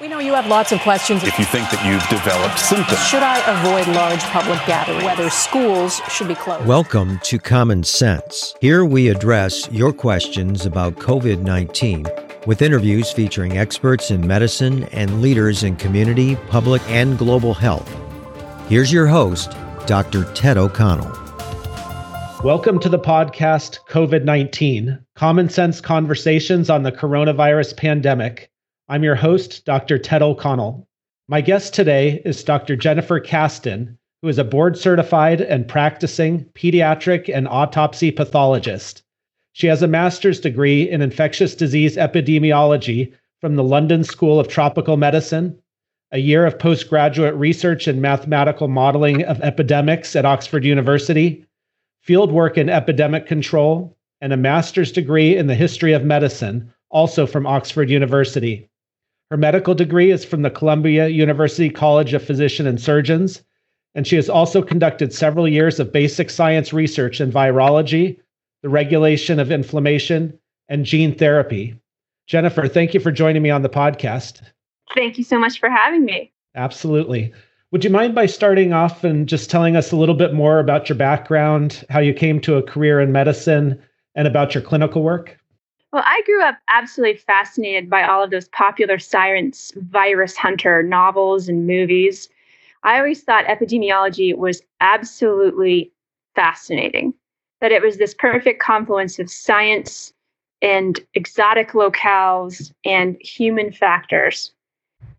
We 0.00 0.06
know 0.06 0.20
you 0.20 0.32
have 0.34 0.46
lots 0.46 0.70
of 0.70 0.78
questions. 0.82 1.24
If 1.24 1.36
you 1.40 1.44
think 1.44 1.68
that 1.70 1.84
you've 1.84 2.06
developed 2.08 2.60
symptoms, 2.60 3.04
should 3.08 3.24
I 3.24 3.38
avoid 3.50 3.92
large 3.96 4.20
public 4.26 4.64
gatherings? 4.64 5.02
Whether 5.02 5.28
schools 5.28 6.00
should 6.08 6.28
be 6.28 6.36
closed? 6.36 6.64
Welcome 6.66 7.18
to 7.24 7.36
Common 7.40 7.82
Sense. 7.82 8.54
Here 8.60 8.84
we 8.84 9.08
address 9.08 9.68
your 9.72 9.92
questions 9.92 10.64
about 10.66 10.94
COVID 10.98 11.40
19 11.40 12.06
with 12.46 12.62
interviews 12.62 13.10
featuring 13.10 13.58
experts 13.58 14.12
in 14.12 14.24
medicine 14.24 14.84
and 14.92 15.20
leaders 15.20 15.64
in 15.64 15.74
community, 15.74 16.36
public, 16.48 16.80
and 16.88 17.18
global 17.18 17.52
health. 17.52 17.92
Here's 18.68 18.92
your 18.92 19.08
host, 19.08 19.56
Dr. 19.86 20.32
Ted 20.32 20.58
O'Connell. 20.58 21.10
Welcome 22.44 22.78
to 22.78 22.88
the 22.88 23.00
podcast 23.00 23.80
COVID 23.88 24.22
19 24.22 24.96
Common 25.16 25.48
Sense 25.48 25.80
Conversations 25.80 26.70
on 26.70 26.84
the 26.84 26.92
Coronavirus 26.92 27.76
Pandemic. 27.76 28.48
I'm 28.90 29.04
your 29.04 29.16
host, 29.16 29.66
Dr. 29.66 29.98
Ted 29.98 30.22
O'Connell. 30.22 30.88
My 31.28 31.42
guest 31.42 31.74
today 31.74 32.22
is 32.24 32.42
Dr. 32.42 32.74
Jennifer 32.74 33.20
Kasten, 33.20 33.98
who 34.22 34.28
is 34.28 34.38
a 34.38 34.44
board 34.44 34.78
certified 34.78 35.42
and 35.42 35.68
practicing 35.68 36.46
pediatric 36.54 37.30
and 37.32 37.46
autopsy 37.48 38.10
pathologist. 38.10 39.02
She 39.52 39.66
has 39.66 39.82
a 39.82 39.86
master's 39.86 40.40
degree 40.40 40.88
in 40.88 41.02
infectious 41.02 41.54
disease 41.54 41.98
epidemiology 41.98 43.12
from 43.42 43.56
the 43.56 43.62
London 43.62 44.04
School 44.04 44.40
of 44.40 44.48
Tropical 44.48 44.96
Medicine, 44.96 45.54
a 46.12 46.18
year 46.18 46.46
of 46.46 46.58
postgraduate 46.58 47.34
research 47.34 47.88
in 47.88 48.00
mathematical 48.00 48.68
modeling 48.68 49.22
of 49.24 49.38
epidemics 49.42 50.16
at 50.16 50.24
Oxford 50.24 50.64
University, 50.64 51.44
fieldwork 52.06 52.56
in 52.56 52.70
epidemic 52.70 53.26
control, 53.26 53.94
and 54.22 54.32
a 54.32 54.38
master's 54.38 54.92
degree 54.92 55.36
in 55.36 55.46
the 55.46 55.54
history 55.54 55.92
of 55.92 56.04
medicine, 56.04 56.72
also 56.88 57.26
from 57.26 57.46
Oxford 57.46 57.90
University. 57.90 58.67
Her 59.30 59.36
medical 59.36 59.74
degree 59.74 60.10
is 60.10 60.24
from 60.24 60.42
the 60.42 60.50
Columbia 60.50 61.08
University 61.08 61.68
College 61.68 62.14
of 62.14 62.24
Physician 62.24 62.66
and 62.66 62.80
Surgeons, 62.80 63.42
and 63.94 64.06
she 64.06 64.16
has 64.16 64.30
also 64.30 64.62
conducted 64.62 65.12
several 65.12 65.46
years 65.46 65.78
of 65.78 65.92
basic 65.92 66.30
science 66.30 66.72
research 66.72 67.20
in 67.20 67.30
virology, 67.30 68.18
the 68.62 68.70
regulation 68.70 69.38
of 69.38 69.52
inflammation, 69.52 70.38
and 70.68 70.86
gene 70.86 71.14
therapy. 71.14 71.78
Jennifer, 72.26 72.68
thank 72.68 72.94
you 72.94 73.00
for 73.00 73.12
joining 73.12 73.42
me 73.42 73.50
on 73.50 73.62
the 73.62 73.68
podcast. 73.68 74.40
Thank 74.94 75.18
you 75.18 75.24
so 75.24 75.38
much 75.38 75.60
for 75.60 75.68
having 75.68 76.04
me. 76.04 76.32
Absolutely. 76.54 77.32
Would 77.70 77.84
you 77.84 77.90
mind 77.90 78.14
by 78.14 78.26
starting 78.26 78.72
off 78.72 79.04
and 79.04 79.28
just 79.28 79.50
telling 79.50 79.76
us 79.76 79.92
a 79.92 79.96
little 79.96 80.14
bit 80.14 80.32
more 80.32 80.58
about 80.58 80.88
your 80.88 80.96
background, 80.96 81.84
how 81.90 82.00
you 82.00 82.14
came 82.14 82.40
to 82.40 82.56
a 82.56 82.62
career 82.62 82.98
in 82.98 83.12
medicine, 83.12 83.78
and 84.14 84.26
about 84.26 84.54
your 84.54 84.62
clinical 84.62 85.02
work? 85.02 85.37
Well, 85.92 86.02
I 86.04 86.22
grew 86.26 86.42
up 86.42 86.58
absolutely 86.68 87.16
fascinated 87.16 87.88
by 87.88 88.02
all 88.02 88.22
of 88.22 88.30
those 88.30 88.48
popular 88.48 88.98
science 88.98 89.72
virus 89.76 90.36
hunter 90.36 90.82
novels 90.82 91.48
and 91.48 91.66
movies. 91.66 92.28
I 92.82 92.98
always 92.98 93.22
thought 93.22 93.46
epidemiology 93.46 94.36
was 94.36 94.60
absolutely 94.80 95.90
fascinating, 96.34 97.14
that 97.60 97.72
it 97.72 97.82
was 97.82 97.96
this 97.96 98.14
perfect 98.14 98.60
confluence 98.60 99.18
of 99.18 99.30
science 99.30 100.12
and 100.60 101.00
exotic 101.14 101.70
locales 101.70 102.72
and 102.84 103.16
human 103.20 103.72
factors. 103.72 104.52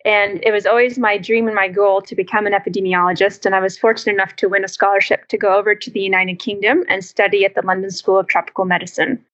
And 0.05 0.39
it 0.45 0.51
was 0.51 0.65
always 0.65 0.99
my 0.99 1.17
dream 1.17 1.47
and 1.47 1.55
my 1.55 1.67
goal 1.67 2.01
to 2.03 2.15
become 2.15 2.45
an 2.45 2.53
epidemiologist. 2.53 3.45
And 3.45 3.55
I 3.55 3.59
was 3.59 3.77
fortunate 3.77 4.13
enough 4.13 4.35
to 4.37 4.47
win 4.47 4.63
a 4.63 4.67
scholarship 4.67 5.27
to 5.27 5.37
go 5.37 5.57
over 5.57 5.73
to 5.73 5.91
the 5.91 5.99
United 5.99 6.39
Kingdom 6.39 6.83
and 6.87 7.03
study 7.03 7.43
at 7.43 7.55
the 7.55 7.65
London 7.65 7.89
School 7.89 8.19
of 8.19 8.27
Tropical 8.27 8.65
Medicine. 8.65 9.25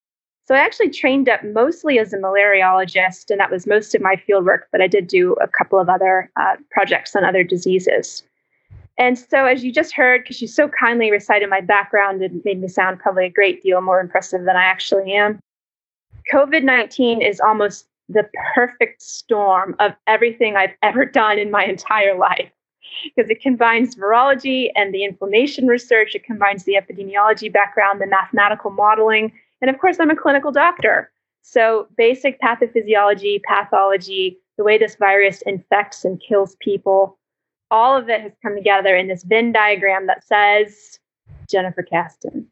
So 0.48 0.54
I 0.54 0.60
actually 0.60 0.92
trained 0.92 1.28
up 1.28 1.44
mostly 1.44 1.98
as 1.98 2.14
a 2.14 2.18
malariologist, 2.18 3.32
and 3.32 3.40
that 3.40 3.50
was 3.50 3.66
most 3.66 3.96
of 3.96 4.02
my 4.02 4.16
field 4.16 4.46
work, 4.46 4.68
but 4.72 4.80
I 4.80 4.88
did 4.88 5.08
do 5.08 5.34
a 5.42 5.48
couple 5.48 5.80
of 5.80 5.90
other 5.90 6.30
uh, 6.40 6.56
projects 6.70 7.16
on 7.16 7.26
other 7.26 7.44
diseases. 7.44 8.22
And 8.98 9.18
so, 9.18 9.46
as 9.46 9.64
you 9.64 9.74
just 9.74 9.94
heard, 9.94 10.24
because 10.24 10.42
you 10.42 10.48
so 10.48 10.70
kindly 10.70 11.10
recited 11.10 11.50
my 11.50 11.62
background 11.62 12.22
and 12.22 12.44
made 12.46 12.62
me 12.62 12.68
sound 12.68 13.00
probably 13.00 13.26
a 13.26 13.30
great 13.30 13.64
deal 13.64 13.82
more 13.82 14.00
impressive 14.00 14.46
than 14.46 14.56
I 14.56 14.64
actually 14.64 15.14
am, 15.14 15.40
COVID 16.32 16.64
19 16.64 17.22
is 17.22 17.40
almost 17.40 17.88
the 18.08 18.30
perfect 18.54 19.02
storm 19.02 19.76
of 19.80 19.94
everything 20.06 20.56
I've 20.56 20.76
ever 20.84 21.06
done 21.06 21.40
in 21.40 21.50
my 21.50 21.66
entire 21.66 22.16
life 22.16 22.52
because 23.16 23.30
it 23.32 23.42
combines 23.42 23.96
virology 23.96 24.70
and 24.76 24.94
the 24.94 25.04
inflammation 25.04 25.66
research, 25.66 26.14
it 26.14 26.24
combines 26.24 26.64
the 26.64 26.76
epidemiology 26.76 27.52
background, 27.52 28.00
the 28.00 28.08
mathematical 28.08 28.70
modeling 28.70 29.32
and 29.66 29.74
of 29.74 29.82
course, 29.82 29.98
I'm 30.00 30.12
a 30.12 30.16
clinical 30.16 30.52
doctor. 30.52 31.12
So, 31.42 31.88
basic 31.98 32.40
pathophysiology, 32.40 33.42
pathology, 33.42 34.38
the 34.60 34.64
way 34.64 34.78
this 34.78 34.96
virus 34.96 35.42
infects 35.48 36.06
and 36.06 36.22
kills 36.22 36.56
people, 36.60 37.18
all 37.72 37.98
of 37.98 38.08
it 38.08 38.22
has 38.22 38.32
come 38.44 38.56
together 38.56 38.96
in 38.96 39.08
this 39.08 39.24
Venn 39.24 39.52
diagram 39.52 40.06
that 40.06 40.24
says 40.24 41.00
Jennifer 41.50 41.82
Kasten. 41.82 42.46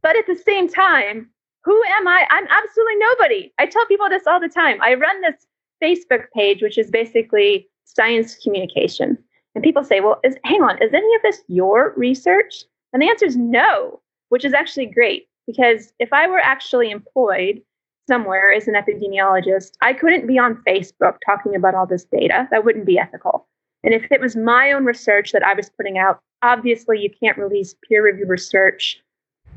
But 0.00 0.16
at 0.16 0.28
the 0.28 0.36
same 0.36 0.68
time, 0.68 1.28
who 1.64 1.82
am 1.98 2.06
I? 2.06 2.24
I'm 2.30 2.46
absolutely 2.48 2.96
nobody. 2.98 3.52
I 3.58 3.66
tell 3.66 3.84
people 3.86 4.08
this 4.08 4.28
all 4.28 4.38
the 4.38 4.48
time. 4.48 4.80
I 4.80 4.94
run 4.94 5.20
this 5.22 5.48
Facebook 5.82 6.26
page, 6.32 6.62
which 6.62 6.78
is 6.78 6.88
basically 6.88 7.66
science 7.84 8.36
communication. 8.36 9.18
And 9.56 9.64
people 9.64 9.82
say, 9.82 9.98
well, 9.98 10.20
is, 10.22 10.36
hang 10.44 10.62
on, 10.62 10.80
is 10.80 10.94
any 10.94 11.16
of 11.16 11.22
this 11.22 11.42
your 11.48 11.94
research? 11.96 12.62
And 12.92 13.02
the 13.02 13.08
answer 13.08 13.26
is 13.26 13.36
no, 13.36 14.00
which 14.28 14.44
is 14.44 14.54
actually 14.54 14.86
great 14.86 15.26
because 15.50 15.92
if 15.98 16.12
I 16.12 16.28
were 16.28 16.38
actually 16.38 16.90
employed 16.90 17.60
somewhere 18.08 18.52
as 18.52 18.68
an 18.68 18.74
epidemiologist, 18.74 19.72
I 19.82 19.92
couldn't 19.92 20.26
be 20.26 20.38
on 20.38 20.62
Facebook 20.66 21.16
talking 21.26 21.56
about 21.56 21.74
all 21.74 21.86
this 21.86 22.04
data. 22.04 22.46
That 22.50 22.64
wouldn't 22.64 22.86
be 22.86 22.98
ethical. 22.98 23.48
And 23.82 23.94
if 23.94 24.10
it 24.12 24.20
was 24.20 24.36
my 24.36 24.72
own 24.72 24.84
research 24.84 25.32
that 25.32 25.42
I 25.42 25.54
was 25.54 25.70
putting 25.70 25.98
out, 25.98 26.20
obviously 26.42 27.00
you 27.00 27.10
can't 27.10 27.38
release 27.38 27.74
peer 27.88 28.04
reviewed 28.04 28.28
research 28.28 29.00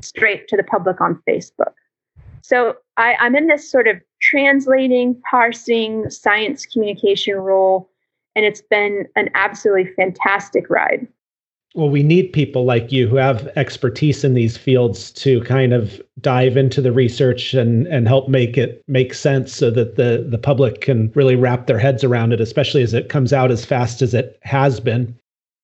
straight 0.00 0.48
to 0.48 0.56
the 0.56 0.62
public 0.64 1.00
on 1.00 1.22
Facebook. 1.28 1.74
So 2.42 2.76
I, 2.96 3.14
I'm 3.20 3.36
in 3.36 3.46
this 3.46 3.70
sort 3.70 3.86
of 3.86 4.00
translating, 4.20 5.20
parsing, 5.30 6.10
science 6.10 6.66
communication 6.66 7.36
role, 7.36 7.88
and 8.34 8.44
it's 8.44 8.62
been 8.62 9.06
an 9.16 9.30
absolutely 9.34 9.92
fantastic 9.94 10.68
ride 10.68 11.06
well, 11.74 11.90
we 11.90 12.04
need 12.04 12.32
people 12.32 12.64
like 12.64 12.92
you 12.92 13.08
who 13.08 13.16
have 13.16 13.48
expertise 13.56 14.22
in 14.22 14.34
these 14.34 14.56
fields 14.56 15.10
to 15.10 15.40
kind 15.42 15.72
of 15.72 16.00
dive 16.20 16.56
into 16.56 16.80
the 16.80 16.92
research 16.92 17.52
and 17.52 17.88
and 17.88 18.06
help 18.06 18.28
make 18.28 18.56
it 18.56 18.82
make 18.86 19.12
sense 19.12 19.52
so 19.52 19.70
that 19.72 19.96
the 19.96 20.24
the 20.28 20.38
public 20.38 20.80
can 20.80 21.10
really 21.16 21.34
wrap 21.34 21.66
their 21.66 21.78
heads 21.78 22.04
around 22.04 22.32
it, 22.32 22.40
especially 22.40 22.82
as 22.82 22.94
it 22.94 23.08
comes 23.08 23.32
out 23.32 23.50
as 23.50 23.64
fast 23.64 24.02
as 24.02 24.14
it 24.14 24.38
has 24.42 24.78
been. 24.78 25.18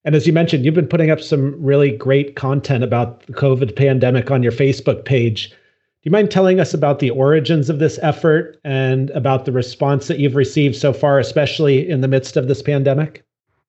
And 0.04 0.16
as 0.16 0.26
you 0.26 0.32
mentioned, 0.32 0.64
you've 0.64 0.74
been 0.74 0.88
putting 0.88 1.10
up 1.10 1.20
some 1.20 1.54
really 1.62 1.96
great 1.96 2.34
content 2.34 2.82
about 2.82 3.24
the 3.26 3.32
COVID 3.32 3.76
pandemic 3.76 4.30
on 4.30 4.42
your 4.42 4.52
Facebook 4.52 5.04
page. 5.04 5.50
Do 5.50 6.08
you 6.08 6.10
mind 6.10 6.30
telling 6.30 6.58
us 6.58 6.74
about 6.74 6.98
the 6.98 7.10
origins 7.10 7.68
of 7.68 7.78
this 7.78 7.98
effort 8.02 8.58
and 8.64 9.10
about 9.10 9.44
the 9.44 9.52
response 9.52 10.08
that 10.08 10.18
you've 10.18 10.34
received 10.34 10.74
so 10.74 10.94
far, 10.94 11.18
especially 11.18 11.88
in 11.88 12.00
the 12.00 12.08
midst 12.08 12.36
of 12.38 12.48
this 12.48 12.62
pandemic? 12.62 13.22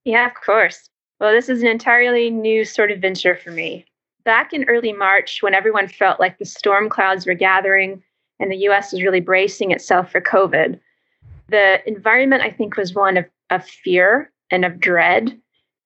Yeah, 0.06 0.26
of 0.26 0.34
course. 0.34 0.90
Well, 1.22 1.34
this 1.34 1.50
is 1.50 1.62
an 1.62 1.68
entirely 1.68 2.32
new 2.32 2.66
sort 2.66 2.90
of 2.90 2.98
venture 2.98 3.36
for 3.36 3.52
me. 3.52 3.86
Back 4.26 4.54
in 4.54 4.64
early 4.64 4.92
March, 4.92 5.44
when 5.44 5.54
everyone 5.54 5.88
felt 5.88 6.20
like 6.20 6.40
the 6.40 6.46
storm 6.46 6.90
clouds 6.90 7.28
were 7.28 7.36
gathering 7.36 8.02
and 8.40 8.52
the 8.52 8.68
US 8.68 8.92
was 8.92 9.04
really 9.04 9.20
bracing 9.20 9.70
itself 9.70 10.12
for 10.12 10.20
COVID, 10.20 10.80
the 11.48 11.88
environment, 11.88 12.42
I 12.42 12.50
think, 12.50 12.76
was 12.76 12.96
one 12.96 13.18
of, 13.18 13.26
of 13.52 13.64
fear 13.64 14.32
and 14.50 14.66
of 14.66 14.80
dread. 14.80 15.40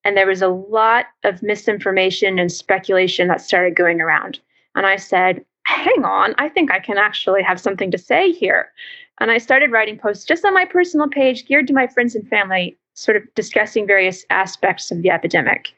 And 0.04 0.16
there 0.16 0.26
was 0.26 0.40
a 0.40 0.48
lot 0.48 1.04
of 1.22 1.42
misinformation 1.42 2.38
and 2.38 2.50
speculation 2.50 3.28
that 3.28 3.42
started 3.42 3.76
going 3.76 4.00
around. 4.00 4.40
And 4.74 4.86
I 4.86 4.96
said, 4.96 5.44
hang 5.64 6.02
on, 6.02 6.34
I 6.38 6.48
think 6.48 6.70
I 6.70 6.80
can 6.80 6.96
actually 6.96 7.42
have 7.42 7.60
something 7.60 7.90
to 7.90 7.98
say 7.98 8.32
here. 8.32 8.72
And 9.20 9.30
I 9.30 9.36
started 9.36 9.70
writing 9.70 9.98
posts 9.98 10.24
just 10.24 10.46
on 10.46 10.54
my 10.54 10.64
personal 10.64 11.08
page 11.08 11.46
geared 11.46 11.66
to 11.66 11.74
my 11.74 11.88
friends 11.88 12.14
and 12.14 12.26
family 12.26 12.78
sort 12.96 13.16
of 13.16 13.22
discussing 13.34 13.86
various 13.86 14.24
aspects 14.30 14.90
of 14.90 15.02
the 15.02 15.10
epidemic. 15.10 15.72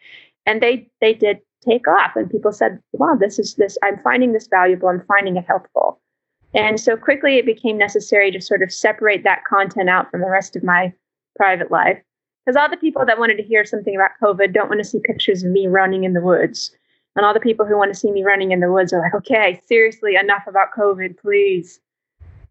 And 0.46 0.62
they 0.62 0.88
they 1.00 1.12
did 1.12 1.40
take 1.64 1.86
off 1.88 2.16
and 2.16 2.30
people 2.30 2.52
said, 2.52 2.80
wow, 2.92 3.16
this 3.18 3.38
is 3.38 3.54
this, 3.56 3.76
I'm 3.82 3.98
finding 3.98 4.32
this 4.32 4.46
valuable, 4.46 4.88
I'm 4.88 5.04
finding 5.06 5.36
it 5.36 5.44
helpful. 5.46 6.00
And 6.54 6.80
so 6.80 6.96
quickly 6.96 7.36
it 7.36 7.44
became 7.44 7.76
necessary 7.76 8.30
to 8.30 8.40
sort 8.40 8.62
of 8.62 8.72
separate 8.72 9.24
that 9.24 9.44
content 9.44 9.88
out 9.88 10.10
from 10.10 10.20
the 10.20 10.30
rest 10.30 10.56
of 10.56 10.62
my 10.62 10.92
private 11.36 11.70
life. 11.70 12.00
Because 12.46 12.56
all 12.56 12.70
the 12.70 12.76
people 12.76 13.04
that 13.04 13.18
wanted 13.18 13.36
to 13.36 13.42
hear 13.42 13.64
something 13.64 13.94
about 13.94 14.12
COVID 14.22 14.54
don't 14.54 14.68
want 14.68 14.80
to 14.80 14.88
see 14.88 15.00
pictures 15.04 15.42
of 15.42 15.50
me 15.50 15.66
running 15.66 16.04
in 16.04 16.14
the 16.14 16.22
woods. 16.22 16.70
And 17.16 17.26
all 17.26 17.34
the 17.34 17.40
people 17.40 17.66
who 17.66 17.76
want 17.76 17.92
to 17.92 17.98
see 17.98 18.10
me 18.10 18.22
running 18.22 18.52
in 18.52 18.60
the 18.60 18.72
woods 18.72 18.92
are 18.92 19.00
like, 19.00 19.14
okay, 19.14 19.60
seriously, 19.66 20.14
enough 20.14 20.44
about 20.46 20.68
COVID, 20.76 21.18
please. 21.18 21.80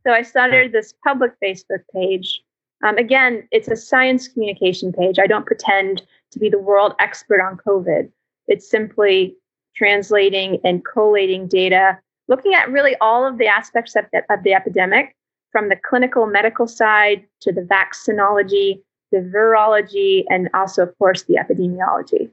So 0.06 0.12
I 0.12 0.22
started 0.22 0.72
this 0.72 0.94
public 1.04 1.32
Facebook 1.44 1.84
page 1.94 2.44
um, 2.84 2.98
again, 2.98 3.48
it's 3.52 3.68
a 3.68 3.76
science 3.76 4.28
communication 4.28 4.94
page. 4.94 5.20
I 5.20 5.28
don't 5.28 5.46
pretend 5.46 6.04
to 6.32 6.40
be 6.40 6.50
the 6.50 6.60
world 6.60 6.94
expert 7.00 7.42
on 7.42 7.58
COVID. 7.58 8.10
It's 8.48 8.70
simply 8.70 9.36
translating 9.76 10.60
and 10.64 10.84
collating 10.86 11.48
data, 11.48 11.98
looking 12.28 12.54
at 12.54 12.72
really 12.72 12.96
all 13.02 13.26
of 13.26 13.38
the 13.38 13.48
aspects 13.48 13.96
of 13.96 14.06
the, 14.12 14.24
of 14.34 14.44
the 14.44 14.54
epidemic, 14.54 15.16
from 15.52 15.70
the 15.70 15.76
clinical 15.76 16.28
medical 16.28 16.68
side 16.68 17.26
to 17.42 17.52
the 17.52 17.62
vaccinology 17.62 18.82
the 19.12 19.20
virology, 19.20 20.24
and 20.30 20.50
also, 20.54 20.84
of 20.84 20.98
course, 20.98 21.24
the 21.24 21.36
epidemiology. 21.36 22.30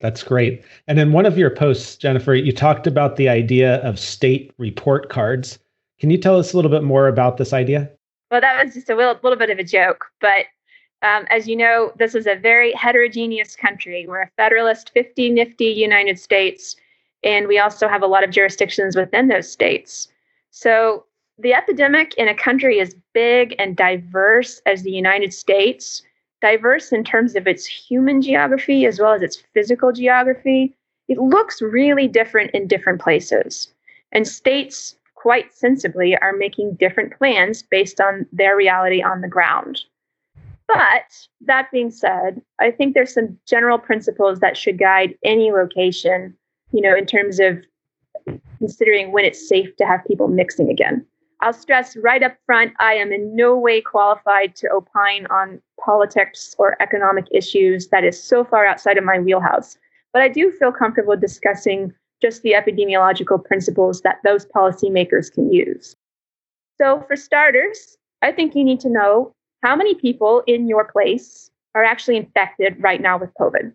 That's 0.00 0.22
great. 0.22 0.64
And 0.88 0.98
in 0.98 1.12
one 1.12 1.26
of 1.26 1.36
your 1.36 1.50
posts, 1.50 1.96
Jennifer, 1.96 2.34
you 2.34 2.52
talked 2.52 2.86
about 2.86 3.16
the 3.16 3.28
idea 3.28 3.76
of 3.82 3.98
state 3.98 4.52
report 4.58 5.10
cards. 5.10 5.58
Can 5.98 6.10
you 6.10 6.16
tell 6.16 6.38
us 6.38 6.52
a 6.52 6.56
little 6.56 6.70
bit 6.70 6.82
more 6.82 7.06
about 7.06 7.36
this 7.36 7.52
idea? 7.52 7.90
Well, 8.30 8.40
that 8.40 8.64
was 8.64 8.74
just 8.74 8.90
a 8.90 8.94
little, 8.94 9.18
little 9.22 9.38
bit 9.38 9.50
of 9.50 9.58
a 9.58 9.64
joke. 9.64 10.06
But 10.20 10.46
um, 11.02 11.26
as 11.30 11.48
you 11.48 11.56
know, 11.56 11.92
this 11.98 12.14
is 12.14 12.26
a 12.26 12.34
very 12.34 12.72
heterogeneous 12.72 13.56
country. 13.56 14.06
We're 14.06 14.22
a 14.22 14.30
federalist, 14.36 14.92
50 14.92 15.30
nifty 15.30 15.66
United 15.66 16.18
States, 16.18 16.76
and 17.24 17.48
we 17.48 17.58
also 17.58 17.88
have 17.88 18.02
a 18.02 18.06
lot 18.06 18.24
of 18.24 18.30
jurisdictions 18.30 18.96
within 18.96 19.28
those 19.28 19.50
states. 19.50 20.08
So 20.50 21.06
the 21.38 21.54
epidemic 21.54 22.14
in 22.14 22.28
a 22.28 22.34
country 22.34 22.80
as 22.80 22.94
big 23.14 23.54
and 23.58 23.76
diverse 23.76 24.60
as 24.66 24.82
the 24.82 24.90
United 24.90 25.32
States, 25.32 26.02
diverse 26.42 26.92
in 26.92 27.02
terms 27.02 27.34
of 27.34 27.46
its 27.46 27.66
human 27.66 28.20
geography 28.20 28.84
as 28.84 29.00
well 29.00 29.12
as 29.12 29.22
its 29.22 29.42
physical 29.54 29.92
geography, 29.92 30.74
it 31.08 31.18
looks 31.18 31.62
really 31.62 32.08
different 32.08 32.50
in 32.52 32.66
different 32.66 33.00
places. 33.00 33.72
And 34.12 34.26
states, 34.28 34.96
quite 35.20 35.52
sensibly, 35.52 36.16
are 36.16 36.32
making 36.32 36.74
different 36.76 37.16
plans 37.16 37.62
based 37.62 38.00
on 38.00 38.26
their 38.32 38.56
reality 38.56 39.02
on 39.02 39.20
the 39.20 39.28
ground. 39.28 39.80
But 40.66 41.26
that 41.42 41.70
being 41.70 41.90
said, 41.90 42.40
I 42.58 42.70
think 42.70 42.94
there's 42.94 43.12
some 43.12 43.36
general 43.46 43.76
principles 43.76 44.40
that 44.40 44.56
should 44.56 44.78
guide 44.78 45.14
any 45.22 45.52
location, 45.52 46.34
you 46.72 46.80
know, 46.80 46.96
in 46.96 47.04
terms 47.04 47.38
of 47.38 47.58
considering 48.58 49.12
when 49.12 49.24
it's 49.24 49.48
safe 49.48 49.76
to 49.76 49.84
have 49.84 50.04
people 50.06 50.28
mixing 50.28 50.70
again. 50.70 51.04
I'll 51.42 51.52
stress 51.52 51.96
right 51.96 52.22
up 52.22 52.36
front 52.46 52.72
I 52.78 52.94
am 52.94 53.12
in 53.12 53.34
no 53.34 53.58
way 53.58 53.80
qualified 53.80 54.54
to 54.56 54.70
opine 54.70 55.26
on 55.26 55.60
politics 55.84 56.54
or 56.58 56.80
economic 56.80 57.26
issues 57.32 57.88
that 57.88 58.04
is 58.04 58.22
so 58.22 58.44
far 58.44 58.64
outside 58.64 58.96
of 58.96 59.04
my 59.04 59.18
wheelhouse. 59.18 59.76
But 60.12 60.22
I 60.22 60.28
do 60.28 60.50
feel 60.52 60.72
comfortable 60.72 61.16
discussing 61.16 61.92
just 62.20 62.42
the 62.42 62.52
epidemiological 62.52 63.44
principles 63.44 64.00
that 64.02 64.18
those 64.24 64.46
policymakers 64.46 65.32
can 65.32 65.52
use. 65.52 65.96
So, 66.78 67.04
for 67.06 67.16
starters, 67.16 67.96
I 68.22 68.32
think 68.32 68.54
you 68.54 68.64
need 68.64 68.80
to 68.80 68.88
know 68.88 69.32
how 69.62 69.76
many 69.76 69.94
people 69.94 70.42
in 70.46 70.68
your 70.68 70.90
place 70.90 71.50
are 71.74 71.84
actually 71.84 72.16
infected 72.16 72.76
right 72.82 73.00
now 73.00 73.18
with 73.18 73.30
COVID. 73.40 73.72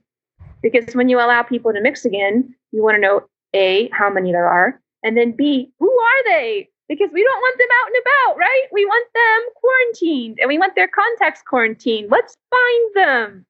Because 0.62 0.96
when 0.96 1.10
you 1.10 1.18
allow 1.20 1.44
people 1.44 1.72
to 1.74 1.82
mix 1.82 2.06
again, 2.06 2.56
you 2.72 2.82
want 2.82 2.96
to 2.96 3.02
know 3.02 3.22
A, 3.54 3.90
how 3.94 4.10
many 4.10 4.32
there 4.32 4.48
are, 4.48 4.82
and 5.04 5.16
then 5.16 5.32
B, 5.32 5.72
who 5.80 5.90
are 5.90 6.24
they? 6.26 6.70
Because 6.90 7.10
we 7.14 7.24
don't 7.24 7.38
want 7.42 7.58
them 7.58 7.68
out 7.82 7.88
and 7.88 7.96
about, 8.02 8.40
right? 8.40 8.64
We 8.72 8.86
want 8.86 9.08
them 9.14 9.54
quarantined 9.56 10.40
and 10.40 10.48
we 10.48 10.58
want 10.58 10.76
their 10.76 10.88
contacts 10.88 11.42
quarantined. 11.48 12.12
Let's 12.12 12.36
find 12.50 12.96
them. 12.96 13.46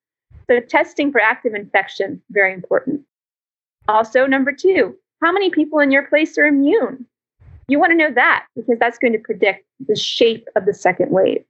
So, 0.47 0.59
testing 0.59 1.11
for 1.11 1.19
active 1.19 1.53
infection, 1.53 2.21
very 2.29 2.53
important. 2.53 3.01
Also, 3.87 4.25
number 4.25 4.51
two, 4.51 4.95
how 5.21 5.31
many 5.31 5.49
people 5.49 5.79
in 5.79 5.91
your 5.91 6.03
place 6.03 6.37
are 6.37 6.45
immune? 6.45 7.05
You 7.67 7.79
want 7.79 7.91
to 7.91 7.97
know 7.97 8.11
that 8.11 8.45
because 8.55 8.77
that's 8.79 8.99
going 8.99 9.13
to 9.13 9.19
predict 9.19 9.65
the 9.87 9.95
shape 9.95 10.47
of 10.55 10.65
the 10.65 10.73
second 10.73 11.11
wave. 11.11 11.43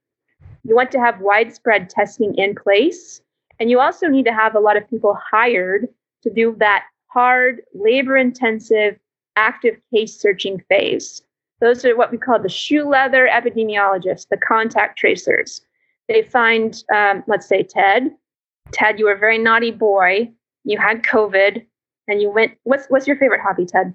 You 0.64 0.76
want 0.76 0.92
to 0.92 1.00
have 1.00 1.20
widespread 1.22 1.90
testing 1.90 2.34
in 2.36 2.56
place. 2.56 3.22
And 3.60 3.70
you 3.70 3.80
also 3.80 4.08
need 4.08 4.26
to 4.26 4.34
have 4.34 4.56
a 4.56 4.60
lot 4.60 4.78
of 4.78 4.90
people 4.90 5.18
hired 5.32 5.88
to 6.24 6.30
do 6.30 6.56
that 6.60 6.86
hard, 7.08 7.62
labor 7.74 8.18
intensive, 8.18 8.98
active 9.36 9.78
case 9.94 10.20
searching 10.20 10.62
phase. 10.70 11.22
Those 11.62 11.86
are 11.86 11.96
what 11.96 12.12
we 12.12 12.18
call 12.18 12.40
the 12.40 12.50
shoe 12.50 12.84
leather 12.84 13.30
epidemiologists, 13.32 14.28
the 14.30 14.38
contact 14.38 14.98
tracers. 14.98 15.62
They 16.08 16.22
find, 16.22 16.84
um, 16.94 17.24
let's 17.28 17.48
say, 17.48 17.64
Ted. 17.64 18.12
Ted, 18.72 19.00
you 19.00 19.06
were 19.06 19.14
a 19.14 19.20
very 19.20 19.38
naughty 19.38 19.72
boy. 19.72 20.32
You 20.64 20.78
had 20.78 21.04
COVID, 21.04 21.66
and 22.08 22.22
you 22.22 22.30
went. 22.30 22.54
What's 22.64 22.88
what's 22.88 23.08
your 23.08 23.18
favorite 23.18 23.42
hobby, 23.42 23.66
Ted? 23.66 23.94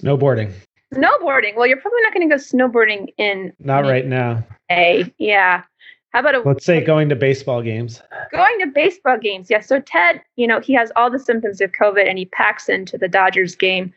Snowboarding. 0.00 0.52
Snowboarding. 0.94 1.56
Well, 1.56 1.66
you're 1.66 1.80
probably 1.80 2.02
not 2.02 2.14
going 2.14 2.28
to 2.28 2.36
go 2.36 2.40
snowboarding 2.40 3.12
in. 3.18 3.52
Not 3.58 3.84
right 3.84 4.06
now. 4.06 4.44
A 4.70 5.12
yeah. 5.18 5.62
How 6.10 6.20
about 6.20 6.34
a, 6.34 6.40
let's 6.40 6.64
say 6.64 6.82
going 6.82 7.10
to 7.10 7.16
baseball 7.16 7.60
games? 7.60 8.00
Going 8.32 8.58
to 8.60 8.66
baseball 8.68 9.18
games, 9.18 9.50
yes. 9.50 9.68
So 9.68 9.80
Ted, 9.80 10.22
you 10.36 10.46
know, 10.46 10.60
he 10.60 10.72
has 10.72 10.90
all 10.96 11.10
the 11.10 11.18
symptoms 11.18 11.60
of 11.60 11.72
COVID, 11.72 12.08
and 12.08 12.16
he 12.16 12.24
packs 12.24 12.70
into 12.70 12.96
the 12.96 13.08
Dodgers 13.08 13.54
game. 13.54 13.92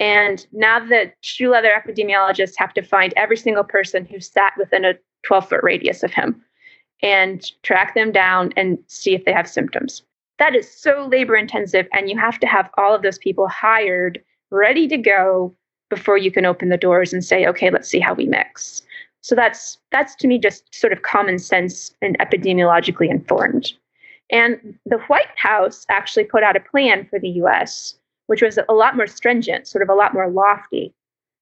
And 0.00 0.44
now 0.52 0.80
the 0.80 1.12
shoe 1.20 1.50
leather 1.50 1.70
epidemiologists 1.70 2.54
have 2.56 2.72
to 2.74 2.82
find 2.82 3.12
every 3.16 3.36
single 3.36 3.62
person 3.62 4.04
who 4.04 4.18
sat 4.18 4.52
within 4.58 4.84
a 4.84 4.94
12 5.24 5.48
foot 5.48 5.60
radius 5.62 6.02
of 6.02 6.12
him 6.12 6.42
and 7.02 7.48
track 7.62 7.94
them 7.94 8.10
down 8.10 8.52
and 8.56 8.78
see 8.86 9.14
if 9.14 9.24
they 9.24 9.32
have 9.32 9.48
symptoms. 9.48 10.02
That 10.40 10.56
is 10.56 10.68
so 10.68 11.06
labor 11.06 11.36
intensive, 11.36 11.86
and 11.92 12.08
you 12.08 12.18
have 12.18 12.40
to 12.40 12.46
have 12.46 12.70
all 12.78 12.94
of 12.94 13.02
those 13.02 13.18
people 13.18 13.46
hired, 13.46 14.20
ready 14.50 14.88
to 14.88 14.96
go 14.96 15.54
before 15.90 16.16
you 16.16 16.32
can 16.32 16.46
open 16.46 16.70
the 16.70 16.78
doors 16.78 17.12
and 17.12 17.22
say, 17.22 17.46
okay, 17.46 17.68
let's 17.68 17.90
see 17.90 18.00
how 18.00 18.14
we 18.14 18.24
mix. 18.24 18.80
So 19.20 19.34
that's 19.34 19.76
that's 19.92 20.14
to 20.16 20.26
me 20.26 20.38
just 20.38 20.74
sort 20.74 20.94
of 20.94 21.02
common 21.02 21.38
sense 21.38 21.94
and 22.00 22.18
epidemiologically 22.20 23.10
informed. 23.10 23.74
And 24.30 24.78
the 24.86 24.96
White 25.08 25.36
House 25.36 25.84
actually 25.90 26.24
put 26.24 26.42
out 26.42 26.56
a 26.56 26.60
plan 26.60 27.06
for 27.10 27.18
the 27.18 27.28
US, 27.42 27.98
which 28.28 28.40
was 28.40 28.58
a 28.66 28.72
lot 28.72 28.96
more 28.96 29.06
stringent, 29.06 29.68
sort 29.68 29.82
of 29.82 29.90
a 29.90 29.94
lot 29.94 30.14
more 30.14 30.30
lofty. 30.30 30.94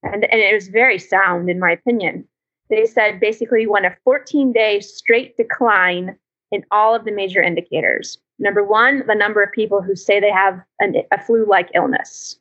And, 0.02 0.24
and 0.24 0.40
it 0.40 0.54
was 0.54 0.68
very 0.68 0.98
sound, 0.98 1.48
in 1.48 1.60
my 1.60 1.70
opinion. 1.70 2.26
They 2.68 2.84
said 2.84 3.20
basically 3.20 3.62
you 3.62 3.70
want 3.70 3.86
a 3.86 3.96
14 4.02 4.52
day 4.52 4.80
straight 4.80 5.36
decline 5.36 6.16
in 6.50 6.64
all 6.72 6.96
of 6.96 7.04
the 7.04 7.12
major 7.12 7.42
indicators. 7.42 8.18
Number 8.38 8.62
one, 8.62 9.04
the 9.06 9.14
number 9.14 9.42
of 9.42 9.52
people 9.52 9.82
who 9.82 9.96
say 9.96 10.20
they 10.20 10.30
have 10.30 10.60
an, 10.78 10.94
a 11.12 11.22
flu 11.22 11.46
like 11.46 11.70
illness, 11.74 12.38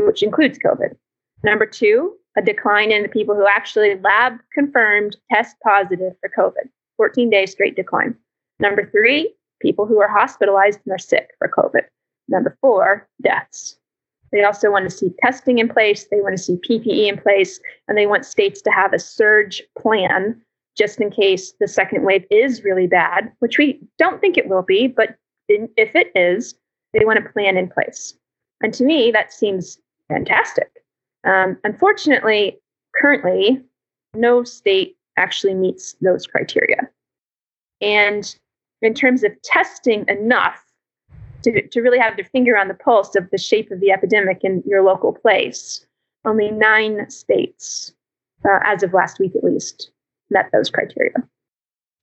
which 0.00 0.22
includes 0.22 0.58
COVID. 0.58 0.96
Number 1.44 1.66
two, 1.66 2.14
a 2.36 2.42
decline 2.42 2.90
in 2.90 3.02
the 3.02 3.08
people 3.08 3.34
who 3.34 3.46
actually 3.46 3.98
lab 4.00 4.34
confirmed 4.52 5.16
test 5.30 5.56
positive 5.62 6.14
for 6.20 6.30
COVID, 6.36 6.68
14 6.96 7.30
days 7.30 7.52
straight 7.52 7.76
decline. 7.76 8.16
Number 8.58 8.88
three, 8.90 9.34
people 9.60 9.86
who 9.86 10.00
are 10.00 10.08
hospitalized 10.08 10.80
and 10.84 10.92
are 10.92 10.98
sick 10.98 11.30
for 11.38 11.48
COVID. 11.48 11.82
Number 12.28 12.56
four, 12.60 13.08
deaths. 13.22 13.78
They 14.32 14.44
also 14.44 14.70
want 14.70 14.88
to 14.90 14.94
see 14.94 15.10
testing 15.22 15.58
in 15.58 15.68
place, 15.68 16.06
they 16.10 16.20
want 16.20 16.36
to 16.36 16.42
see 16.42 16.56
PPE 16.68 17.08
in 17.08 17.18
place, 17.18 17.60
and 17.86 17.96
they 17.96 18.06
want 18.06 18.26
states 18.26 18.60
to 18.62 18.70
have 18.70 18.92
a 18.92 18.98
surge 18.98 19.62
plan 19.78 20.40
just 20.76 21.00
in 21.00 21.10
case 21.10 21.54
the 21.58 21.66
second 21.66 22.04
wave 22.04 22.24
is 22.30 22.62
really 22.62 22.86
bad, 22.86 23.32
which 23.38 23.58
we 23.58 23.80
don't 23.98 24.20
think 24.20 24.36
it 24.36 24.48
will 24.48 24.62
be, 24.62 24.86
but 24.86 25.16
if 25.48 25.94
it 25.94 26.12
is, 26.14 26.54
they 26.92 27.04
want 27.04 27.18
a 27.18 27.32
plan 27.32 27.56
in 27.56 27.68
place. 27.68 28.14
And 28.62 28.72
to 28.74 28.84
me, 28.84 29.10
that 29.10 29.32
seems 29.32 29.78
fantastic. 30.08 30.70
Um, 31.24 31.58
unfortunately, 31.64 32.58
currently, 33.00 33.62
no 34.14 34.44
state 34.44 34.96
actually 35.16 35.54
meets 35.54 35.96
those 36.00 36.26
criteria. 36.26 36.88
And 37.80 38.34
in 38.82 38.94
terms 38.94 39.24
of 39.24 39.32
testing 39.42 40.04
enough 40.08 40.64
to, 41.42 41.66
to 41.68 41.80
really 41.80 41.98
have 41.98 42.16
their 42.16 42.24
finger 42.24 42.56
on 42.56 42.68
the 42.68 42.74
pulse 42.74 43.14
of 43.14 43.30
the 43.30 43.38
shape 43.38 43.70
of 43.70 43.80
the 43.80 43.90
epidemic 43.90 44.40
in 44.42 44.62
your 44.66 44.82
local 44.82 45.12
place, 45.12 45.86
only 46.24 46.50
nine 46.50 47.08
states, 47.10 47.92
uh, 48.44 48.58
as 48.64 48.82
of 48.82 48.92
last 48.92 49.18
week 49.18 49.34
at 49.36 49.44
least, 49.44 49.90
met 50.30 50.50
those 50.52 50.70
criteria. 50.70 51.14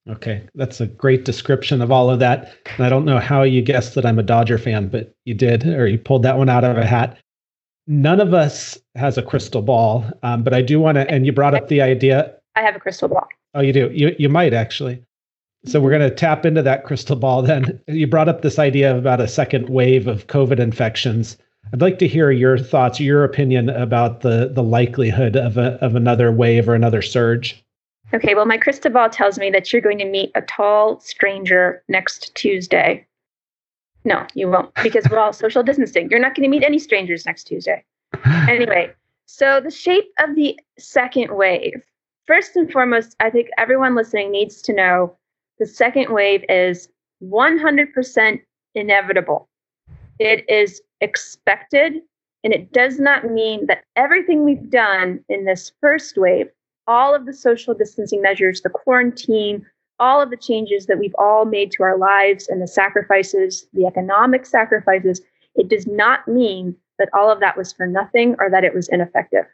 Okay, 0.08 0.44
that's 0.54 0.80
a 0.80 0.86
great 0.86 1.26
description 1.26 1.82
of 1.82 1.92
all 1.92 2.10
of 2.12 2.20
that. 2.20 2.56
And 2.78 2.86
I 2.86 2.90
don't 2.90 3.06
know 3.06 3.20
how 3.20 3.42
you 3.42 3.62
guessed 3.62 3.96
that 3.96 4.06
I'm 4.06 4.20
a 4.20 4.24
Dodger 4.24 4.60
fan, 4.60 4.88
but 4.88 5.16
you 5.26 5.34
did, 5.34 5.66
or 5.66 5.88
you 5.88 5.98
pulled 5.98 6.24
that 6.24 6.38
one 6.38 6.50
out 6.50 6.64
of 6.64 6.78
a 6.78 6.86
hat 6.86 7.18
none 7.88 8.20
of 8.20 8.34
us 8.34 8.78
has 8.96 9.18
a 9.18 9.24
crystal 9.24 9.62
ball, 9.62 10.06
um, 10.24 10.44
but 10.44 10.54
I 10.54 10.62
do 10.62 10.80
want 10.80 10.96
to. 10.96 11.10
And 11.10 11.26
you 11.26 11.32
brought 11.32 11.56
up 11.56 11.68
the 11.68 11.82
idea. 11.82 12.34
I 12.56 12.62
have 12.62 12.76
a 12.76 12.80
crystal 12.80 13.08
ball. 13.08 13.28
Oh, 13.54 13.62
you 13.62 13.74
do. 13.74 13.90
You 13.94 14.16
you 14.18 14.30
might 14.30 14.54
actually. 14.54 15.02
So 15.66 15.80
we're 15.82 15.90
going 15.90 16.08
to 16.08 16.16
tap 16.16 16.46
into 16.46 16.62
that 16.62 16.84
crystal 16.84 17.16
ball. 17.16 17.42
Then 17.42 17.80
you 17.88 18.06
brought 18.06 18.30
up 18.30 18.42
this 18.42 18.60
idea 18.60 18.96
about 18.96 19.20
a 19.20 19.28
second 19.28 19.70
wave 19.70 20.08
of 20.08 20.28
COVID 20.28 20.60
infections. 20.60 21.38
I'd 21.74 21.82
like 21.82 21.98
to 22.00 22.08
hear 22.08 22.30
your 22.30 22.60
thoughts, 22.60 23.00
your 23.00 23.24
opinion 23.24 23.70
about 23.70 24.22
the 24.22 24.50
the 24.54 24.64
likelihood 24.64 25.36
of 25.36 25.58
a 25.58 25.74
of 25.84 25.96
another 25.96 26.32
wave 26.32 26.70
or 26.70 26.76
another 26.76 27.02
surge. 27.02 27.64
Okay, 28.16 28.34
well, 28.34 28.46
my 28.46 28.58
crystal 28.58 28.92
ball 28.92 29.10
tells 29.10 29.38
me 29.38 29.50
that 29.52 29.72
you're 29.72 29.82
going 29.82 29.98
to 29.98 30.06
meet 30.06 30.32
a 30.36 30.42
tall 30.42 31.00
stranger 31.02 31.84
next 31.88 32.34
Tuesday 32.34 33.06
no, 34.06 34.26
you 34.36 34.50
won't 34.50 34.74
because 34.84 35.06
we're 35.10 35.20
all 35.20 35.34
social 35.46 35.64
distancing. 35.64 36.10
You're 36.10 36.20
not 36.20 36.36
going 36.36 36.44
to 36.44 36.50
meet 36.50 36.64
any 36.64 36.80
strangers 36.80 37.26
next 37.26 37.46
Tuesday. 37.46 37.84
Anyway, 38.48 38.94
so 39.26 39.60
the 39.60 39.72
shape 39.72 40.06
of 40.20 40.36
the 40.36 40.58
second 40.78 41.36
wave. 41.36 41.84
First 42.26 42.56
and 42.56 42.72
foremost, 42.72 43.16
I 43.20 43.30
think 43.30 43.50
everyone 43.58 43.96
listening 43.96 44.32
needs 44.32 44.62
to 44.64 44.74
know 44.74 45.18
the 45.60 45.66
second 45.66 46.14
wave 46.14 46.46
is 46.48 46.88
100% 47.24 48.42
inevitable. 48.76 49.50
It 50.20 50.46
is 50.50 50.82
expected, 51.02 52.02
and 52.44 52.54
it 52.54 52.72
does 52.72 53.00
not 53.00 53.30
mean 53.30 53.66
that 53.68 53.84
everything 53.96 54.44
we've 54.44 54.70
done 54.70 55.24
in 55.30 55.46
this 55.46 55.72
first 55.82 56.18
wave, 56.18 56.48
all 56.88 57.16
of 57.16 57.26
the 57.26 57.34
social 57.34 57.74
distancing 57.74 58.22
measures, 58.22 58.62
the 58.62 58.70
quarantine, 58.70 59.66
all 60.00 60.22
of 60.22 60.30
the 60.30 60.38
changes 60.38 60.86
that 60.86 61.00
we've 61.00 61.16
all 61.18 61.46
made 61.46 61.72
to 61.72 61.84
our 61.84 61.98
lives 61.98 62.48
and 62.48 62.62
the 62.62 62.68
sacrifices, 62.68 63.68
the 63.74 63.86
economic 63.86 64.46
sacrifices, 64.46 65.22
it 65.56 65.70
does 65.70 65.88
not 65.88 66.28
mean 66.28 66.76
that 67.00 67.10
all 67.14 67.32
of 67.32 67.40
that 67.40 67.58
was 67.58 67.74
for 67.74 67.88
nothing 67.88 68.36
or 68.40 68.50
that 68.50 68.64
it 68.64 68.74
was 68.74 68.90
ineffective. 68.90 69.46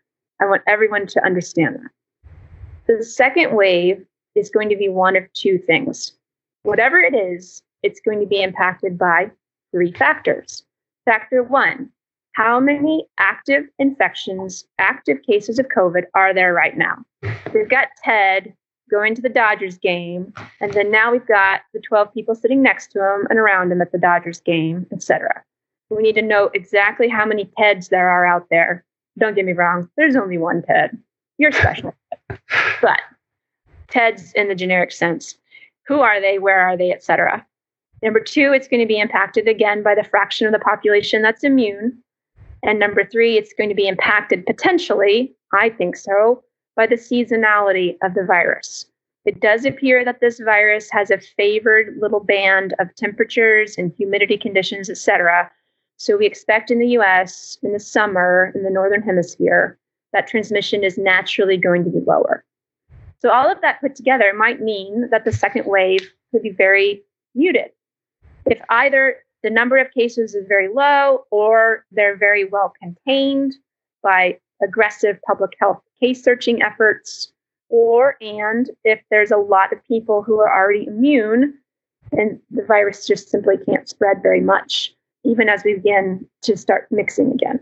I 0.41 0.45
want 0.45 0.63
everyone 0.67 1.07
to 1.07 1.23
understand 1.23 1.75
that. 1.75 1.91
The 2.87 3.03
second 3.03 3.55
wave 3.55 4.03
is 4.35 4.49
going 4.49 4.69
to 4.69 4.75
be 4.75 4.89
one 4.89 5.15
of 5.15 5.31
two 5.33 5.59
things. 5.59 6.13
Whatever 6.63 6.99
it 6.99 7.15
is, 7.15 7.61
it's 7.83 7.99
going 7.99 8.19
to 8.19 8.25
be 8.25 8.41
impacted 8.41 8.97
by 8.97 9.31
three 9.71 9.91
factors. 9.91 10.63
Factor 11.05 11.43
one, 11.43 11.89
how 12.33 12.59
many 12.59 13.05
active 13.17 13.65
infections, 13.79 14.65
active 14.79 15.21
cases 15.23 15.59
of 15.59 15.67
COVID 15.67 16.03
are 16.15 16.33
there 16.33 16.53
right 16.53 16.77
now? 16.77 17.03
We've 17.53 17.69
got 17.69 17.89
Ted 18.03 18.53
going 18.89 19.15
to 19.15 19.21
the 19.21 19.29
Dodgers 19.29 19.77
game, 19.77 20.33
and 20.59 20.73
then 20.73 20.91
now 20.91 21.11
we've 21.11 21.27
got 21.27 21.61
the 21.73 21.79
12 21.79 22.13
people 22.13 22.35
sitting 22.35 22.61
next 22.61 22.91
to 22.91 22.99
him 22.99 23.27
and 23.29 23.39
around 23.39 23.71
him 23.71 23.81
at 23.81 23.91
the 23.91 23.97
Dodgers 23.97 24.41
game, 24.41 24.85
etc. 24.91 25.43
We 25.89 26.03
need 26.03 26.15
to 26.15 26.21
know 26.21 26.49
exactly 26.53 27.07
how 27.07 27.25
many 27.25 27.49
Teds 27.57 27.89
there 27.89 28.09
are 28.09 28.25
out 28.25 28.47
there. 28.49 28.85
Don't 29.17 29.35
get 29.35 29.45
me 29.45 29.53
wrong, 29.53 29.89
there's 29.97 30.15
only 30.15 30.37
one 30.37 30.61
Ted. 30.61 30.97
You're 31.37 31.51
special. 31.51 31.93
but 32.81 32.99
Teds 33.89 34.33
in 34.35 34.47
the 34.47 34.55
generic 34.55 34.91
sense. 34.91 35.37
Who 35.87 35.99
are 35.99 36.21
they? 36.21 36.39
Where 36.39 36.59
are 36.59 36.77
they? 36.77 36.91
Etc. 36.91 37.45
Number 38.01 38.19
two, 38.19 38.53
it's 38.53 38.67
going 38.67 38.79
to 38.79 38.87
be 38.87 38.99
impacted 38.99 39.47
again 39.47 39.83
by 39.83 39.95
the 39.95 40.03
fraction 40.03 40.47
of 40.47 40.53
the 40.53 40.59
population 40.59 41.21
that's 41.21 41.43
immune. 41.43 42.01
And 42.63 42.79
number 42.79 43.05
three, 43.05 43.37
it's 43.37 43.53
going 43.53 43.69
to 43.69 43.75
be 43.75 43.87
impacted 43.87 44.45
potentially, 44.45 45.33
I 45.53 45.69
think 45.69 45.95
so, 45.95 46.43
by 46.75 46.87
the 46.87 46.95
seasonality 46.95 47.95
of 48.03 48.13
the 48.13 48.23
virus. 48.25 48.85
It 49.25 49.39
does 49.39 49.65
appear 49.65 50.03
that 50.03 50.19
this 50.19 50.39
virus 50.39 50.89
has 50.91 51.11
a 51.11 51.19
favored 51.19 51.97
little 51.99 52.19
band 52.19 52.73
of 52.79 52.95
temperatures 52.95 53.77
and 53.77 53.93
humidity 53.97 54.37
conditions, 54.37 54.89
etc. 54.89 55.51
So 55.97 56.17
we 56.17 56.25
expect 56.25 56.71
in 56.71 56.79
the 56.79 56.87
US 56.97 57.57
in 57.61 57.73
the 57.73 57.79
summer 57.79 58.51
in 58.55 58.63
the 58.63 58.71
northern 58.71 59.03
hemisphere 59.03 59.77
that 60.13 60.27
transmission 60.27 60.83
is 60.83 60.97
naturally 60.97 61.57
going 61.57 61.83
to 61.83 61.91
be 61.91 61.99
lower. 62.05 62.43
So 63.19 63.29
all 63.29 63.51
of 63.51 63.61
that 63.61 63.79
put 63.79 63.95
together 63.95 64.33
might 64.35 64.61
mean 64.61 65.09
that 65.11 65.25
the 65.25 65.31
second 65.31 65.67
wave 65.67 66.11
could 66.31 66.41
be 66.41 66.49
very 66.49 67.03
muted. 67.35 67.69
If 68.47 68.59
either 68.69 69.17
the 69.43 69.49
number 69.49 69.77
of 69.77 69.91
cases 69.91 70.35
is 70.35 70.45
very 70.47 70.67
low 70.67 71.25
or 71.31 71.85
they're 71.91 72.17
very 72.17 72.45
well 72.45 72.73
contained 72.81 73.53
by 74.03 74.37
aggressive 74.63 75.17
public 75.27 75.51
health 75.59 75.81
case 75.99 76.23
searching 76.23 76.61
efforts, 76.61 77.31
or 77.69 78.15
and 78.21 78.69
if 78.83 79.01
there's 79.09 79.31
a 79.31 79.37
lot 79.37 79.71
of 79.71 79.83
people 79.85 80.21
who 80.21 80.39
are 80.39 80.53
already 80.53 80.85
immune 80.87 81.53
and 82.11 82.39
the 82.49 82.63
virus 82.63 83.07
just 83.07 83.29
simply 83.29 83.55
can't 83.65 83.87
spread 83.87 84.21
very 84.21 84.41
much, 84.41 84.93
even 85.23 85.49
as 85.49 85.63
we 85.63 85.75
begin 85.75 86.27
to 86.41 86.57
start 86.57 86.87
mixing 86.91 87.31
again. 87.31 87.59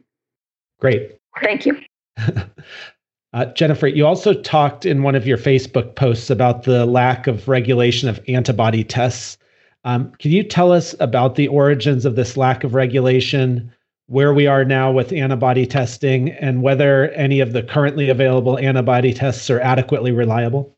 Great. 0.80 1.18
Thank 1.42 1.66
you. 1.66 1.78
uh, 3.34 3.46
Jennifer, 3.54 3.88
you 3.88 4.06
also 4.06 4.34
talked 4.34 4.86
in 4.86 5.04
one 5.04 5.16
of 5.16 5.28
your 5.28 5.38
Facebook 5.38 5.96
posts 5.96 6.30
about 6.30 6.64
the 6.64 6.86
lack 6.86 7.28
of 7.28 7.48
regulation 7.48 8.10
of 8.10 8.20
antibody 8.28 8.84
tests. 8.84 9.38
Um, 9.84 10.12
can 10.20 10.32
you 10.32 10.44
tell 10.44 10.72
us 10.72 10.94
about 11.00 11.36
the 11.36 11.48
origins 11.48 12.06
of 12.06 12.16
this 12.16 12.36
lack 12.36 12.64
of 12.64 12.74
regulation, 12.74 13.72
where 14.08 14.34
we 14.34 14.48
are 14.48 14.66
now 14.66 14.92
with 14.92 15.14
antibody 15.14 15.66
testing, 15.66 16.32
and 16.32 16.62
whether 16.62 17.10
any 17.12 17.40
of 17.40 17.54
the 17.54 17.64
currently 17.64 18.10
available 18.10 18.58
antibody 18.58 19.14
tests 19.14 19.50
are 19.50 19.60
adequately 19.62 20.12
reliable? 20.12 20.76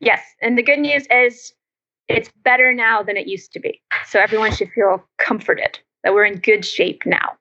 Yes. 0.00 0.22
And 0.42 0.56
the 0.56 0.62
good 0.62 0.78
news 0.78 1.06
is 1.10 1.54
it's 2.08 2.30
better 2.44 2.72
now 2.72 3.02
than 3.02 3.16
it 3.16 3.26
used 3.26 3.52
to 3.52 3.60
be. 3.60 3.80
So 4.06 4.20
everyone 4.20 4.54
should 4.54 4.70
feel 4.70 5.02
comforted 5.18 5.78
that 6.04 6.14
we're 6.14 6.24
in 6.24 6.38
good 6.38 6.64
shape 6.64 7.02
now. 7.04 7.32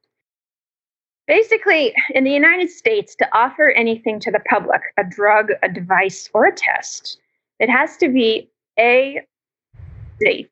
Basically, 1.28 1.94
in 2.12 2.24
the 2.24 2.32
United 2.32 2.70
States, 2.70 3.16
to 3.16 3.28
offer 3.38 3.72
anything 3.72 4.20
to 4.22 4.32
the 4.32 4.40
public, 4.50 4.82
a 4.98 5.04
drug, 5.04 5.52
a 5.64 5.70
device, 5.70 6.30
or 6.34 6.46
a 6.46 6.52
test, 6.52 7.20
it 7.60 7.70
has 7.70 7.98
to 7.98 8.10
be 8.10 8.50
A, 8.80 9.22
safe, 10.22 10.48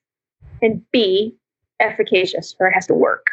and 0.64 0.82
B, 0.92 1.36
efficacious, 1.80 2.56
or 2.60 2.68
it 2.68 2.74
has 2.74 2.88
to 2.88 2.94
work. 2.94 3.28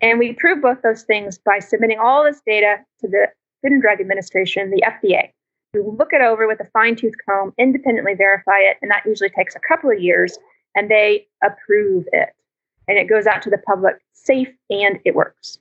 And 0.00 0.18
we 0.18 0.32
prove 0.32 0.60
both 0.60 0.82
those 0.82 1.04
things 1.04 1.38
by 1.38 1.58
submitting 1.58 1.98
all 1.98 2.24
this 2.24 2.42
data 2.46 2.76
to 3.00 3.08
the 3.08 3.28
Food 3.62 3.72
and 3.72 3.82
Drug 3.82 4.00
Administration, 4.00 4.70
the 4.70 4.82
FDA, 4.86 5.30
We 5.72 5.80
look 5.80 6.12
it 6.12 6.20
over 6.20 6.46
with 6.46 6.60
a 6.60 6.70
fine 6.72 6.96
tooth 6.96 7.14
comb, 7.28 7.52
independently 7.58 8.14
verify 8.14 8.58
it, 8.58 8.76
and 8.82 8.90
that 8.90 9.04
usually 9.06 9.30
takes 9.30 9.56
a 9.56 9.60
couple 9.60 9.90
of 9.90 10.00
years, 10.00 10.38
and 10.74 10.90
they 10.90 11.26
approve 11.42 12.04
it. 12.12 12.30
And 12.88 12.98
it 12.98 13.08
goes 13.08 13.26
out 13.26 13.42
to 13.42 13.50
the 13.50 13.58
public 13.58 13.96
safe 14.12 14.52
and 14.70 15.00
it 15.04 15.14
works. 15.14 15.58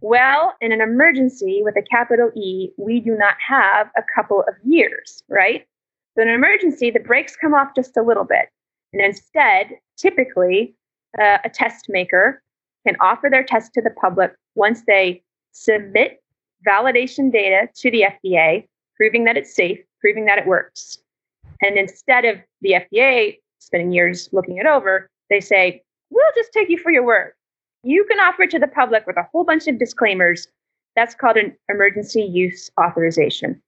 Well, 0.00 0.54
in 0.60 0.72
an 0.72 0.80
emergency 0.80 1.62
with 1.62 1.76
a 1.76 1.82
capital 1.82 2.30
E, 2.36 2.70
we 2.76 3.00
do 3.00 3.16
not 3.16 3.34
have 3.46 3.90
a 3.96 4.02
couple 4.14 4.40
of 4.40 4.54
years, 4.64 5.22
right? 5.28 5.66
So, 6.14 6.22
in 6.22 6.28
an 6.28 6.34
emergency, 6.34 6.90
the 6.90 7.00
brakes 7.00 7.36
come 7.36 7.54
off 7.54 7.74
just 7.74 7.96
a 7.96 8.02
little 8.02 8.24
bit. 8.24 8.48
And 8.96 9.04
instead, 9.04 9.72
typically, 9.98 10.74
uh, 11.20 11.36
a 11.44 11.50
test 11.50 11.86
maker 11.90 12.42
can 12.86 12.96
offer 12.98 13.28
their 13.30 13.44
test 13.44 13.74
to 13.74 13.82
the 13.82 13.90
public 13.90 14.32
once 14.54 14.84
they 14.86 15.22
submit 15.52 16.22
validation 16.66 17.30
data 17.30 17.68
to 17.76 17.90
the 17.90 18.06
FDA, 18.24 18.66
proving 18.96 19.24
that 19.24 19.36
it's 19.36 19.54
safe, 19.54 19.78
proving 20.00 20.24
that 20.24 20.38
it 20.38 20.46
works. 20.46 20.96
And 21.60 21.76
instead 21.76 22.24
of 22.24 22.38
the 22.62 22.76
FDA 22.90 23.36
spending 23.58 23.92
years 23.92 24.30
looking 24.32 24.56
it 24.56 24.64
over, 24.64 25.10
they 25.28 25.40
say, 25.40 25.82
we'll 26.08 26.24
just 26.34 26.52
take 26.52 26.70
you 26.70 26.78
for 26.78 26.90
your 26.90 27.04
word. 27.04 27.32
You 27.82 28.02
can 28.04 28.18
offer 28.18 28.44
it 28.44 28.50
to 28.52 28.58
the 28.58 28.66
public 28.66 29.06
with 29.06 29.18
a 29.18 29.28
whole 29.30 29.44
bunch 29.44 29.66
of 29.66 29.78
disclaimers. 29.78 30.48
That's 30.94 31.14
called 31.14 31.36
an 31.36 31.54
emergency 31.68 32.22
use 32.22 32.70
authorization. 32.80 33.60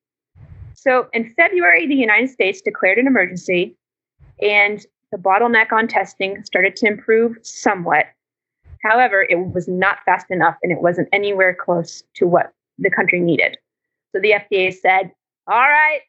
So 0.73 1.09
in 1.13 1.35
February, 1.35 1.87
the 1.87 1.97
United 1.97 2.31
States 2.31 2.63
declared 2.63 2.97
an 2.97 3.07
emergency, 3.07 3.77
and 4.41 4.87
the 5.11 5.19
bottleneck 5.19 5.73
on 5.73 5.89
testing 5.89 6.43
started 6.45 6.77
to 6.77 6.87
improve 6.87 7.37
somewhat. 7.43 8.07
However, 8.83 9.27
it 9.29 9.37
was 9.53 9.67
not 9.67 9.99
fast 10.05 10.31
enough 10.31 10.57
and 10.63 10.71
it 10.71 10.81
wasn't 10.81 11.09
anywhere 11.13 11.55
close 11.55 12.03
to 12.15 12.27
what 12.27 12.53
the 12.79 12.91
country 12.91 13.21
needed. 13.21 13.57
So 14.13 14.21
the 14.21 14.33
FDA 14.33 14.73
said, 14.73 15.11
all 15.47 15.57
right, 15.57 16.01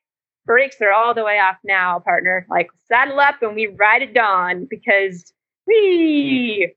brakes 0.45 0.77
are 0.81 0.91
all 0.91 1.13
the 1.13 1.23
way 1.23 1.39
off 1.39 1.57
now, 1.63 1.99
partner. 1.99 2.45
Like, 2.49 2.69
saddle 2.87 3.19
up 3.19 3.41
and 3.41 3.55
we 3.55 3.67
ride 3.67 4.01
at 4.01 4.13
dawn 4.13 4.67
because 4.69 5.33
we, 5.65 6.73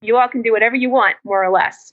you 0.00 0.16
all 0.16 0.28
can 0.28 0.42
do 0.42 0.52
whatever 0.52 0.76
you 0.76 0.90
want, 0.90 1.16
more 1.24 1.44
or 1.44 1.50
less. 1.50 1.92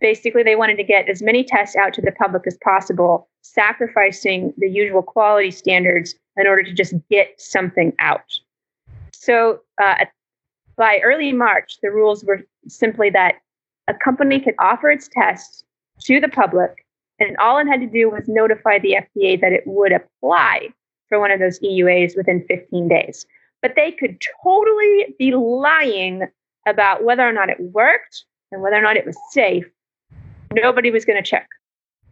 Basically, 0.00 0.42
they 0.42 0.56
wanted 0.56 0.76
to 0.76 0.84
get 0.84 1.08
as 1.08 1.22
many 1.22 1.44
tests 1.44 1.76
out 1.76 1.94
to 1.94 2.02
the 2.02 2.12
public 2.12 2.46
as 2.46 2.58
possible, 2.62 3.28
sacrificing 3.42 4.52
the 4.58 4.68
usual 4.68 5.02
quality 5.02 5.50
standards 5.50 6.14
in 6.36 6.46
order 6.46 6.62
to 6.62 6.72
just 6.72 6.94
get 7.10 7.40
something 7.40 7.92
out. 8.00 8.38
So 9.24 9.60
uh, 9.82 10.04
by 10.76 11.00
early 11.02 11.32
March, 11.32 11.78
the 11.82 11.90
rules 11.90 12.24
were 12.24 12.42
simply 12.68 13.08
that 13.10 13.36
a 13.88 13.94
company 13.94 14.38
could 14.38 14.54
offer 14.58 14.90
its 14.90 15.08
tests 15.08 15.64
to 16.02 16.20
the 16.20 16.28
public, 16.28 16.84
and 17.18 17.34
all 17.38 17.56
it 17.56 17.66
had 17.66 17.80
to 17.80 17.86
do 17.86 18.10
was 18.10 18.28
notify 18.28 18.78
the 18.78 18.98
FDA 19.00 19.40
that 19.40 19.52
it 19.52 19.62
would 19.64 19.92
apply 19.92 20.68
for 21.08 21.18
one 21.18 21.30
of 21.30 21.40
those 21.40 21.58
EUAs 21.60 22.14
within 22.14 22.44
15 22.48 22.86
days. 22.86 23.24
But 23.62 23.76
they 23.76 23.92
could 23.92 24.20
totally 24.42 25.14
be 25.18 25.32
lying 25.34 26.24
about 26.66 27.02
whether 27.02 27.26
or 27.26 27.32
not 27.32 27.48
it 27.48 27.60
worked 27.60 28.26
and 28.52 28.60
whether 28.60 28.76
or 28.76 28.82
not 28.82 28.98
it 28.98 29.06
was 29.06 29.16
safe. 29.30 29.64
Nobody 30.52 30.90
was 30.90 31.06
going 31.06 31.22
to 31.22 31.30
check. 31.30 31.48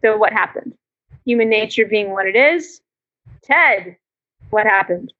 So, 0.01 0.17
what 0.17 0.33
happened? 0.33 0.73
Human 1.25 1.49
nature 1.49 1.85
being 1.85 2.09
what 2.09 2.25
it 2.25 2.35
is. 2.35 2.81
Ted, 3.43 3.97
what 4.49 4.65
happened? 4.65 5.13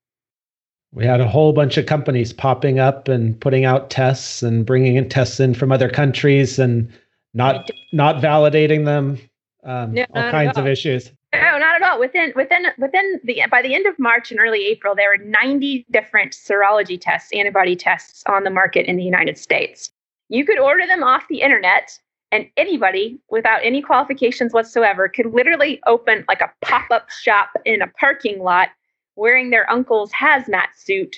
We 0.93 1.05
had 1.05 1.19
a 1.19 1.27
whole 1.27 1.53
bunch 1.53 1.77
of 1.77 1.85
companies 1.85 2.31
popping 2.31 2.79
up 2.79 3.07
and 3.07 3.39
putting 3.39 3.65
out 3.65 3.89
tests 3.89 4.43
and 4.43 4.65
bringing 4.65 4.95
in 4.95 5.09
tests 5.09 5.39
in 5.39 5.53
from 5.53 5.71
other 5.71 5.89
countries 5.89 6.59
and 6.59 6.91
not 7.33 7.69
not 7.91 8.21
validating 8.21 8.85
them 8.85 9.19
um, 9.63 9.93
no, 9.93 10.05
all 10.13 10.31
kinds 10.31 10.57
of 10.57 10.67
issues. 10.67 11.11
No 11.33 11.57
not 11.57 11.81
at 11.81 11.81
all. 11.81 11.99
Within 11.99 12.31
within 12.35 12.65
within 12.77 13.19
the 13.23 13.41
by 13.49 13.61
the 13.61 13.73
end 13.73 13.87
of 13.87 13.97
march 13.97 14.31
and 14.31 14.39
early 14.39 14.65
april 14.67 14.95
there 14.95 15.09
were 15.09 15.23
90 15.23 15.85
different 15.91 16.33
serology 16.33 16.99
tests 16.99 17.31
antibody 17.33 17.75
tests 17.75 18.23
on 18.27 18.43
the 18.43 18.51
market 18.51 18.85
in 18.85 18.95
the 18.95 19.03
united 19.03 19.37
states. 19.37 19.91
You 20.29 20.45
could 20.45 20.59
order 20.59 20.85
them 20.85 21.03
off 21.03 21.27
the 21.27 21.41
internet 21.41 21.99
and 22.31 22.49
anybody 22.57 23.19
without 23.29 23.59
any 23.63 23.81
qualifications 23.81 24.53
whatsoever 24.53 25.07
could 25.07 25.27
literally 25.27 25.79
open 25.85 26.25
like 26.27 26.41
a 26.41 26.51
pop-up 26.61 27.09
shop 27.11 27.49
in 27.65 27.81
a 27.81 27.87
parking 27.87 28.39
lot 28.39 28.69
wearing 29.15 29.49
their 29.49 29.69
uncle's 29.69 30.11
hazmat 30.11 30.67
suit 30.75 31.15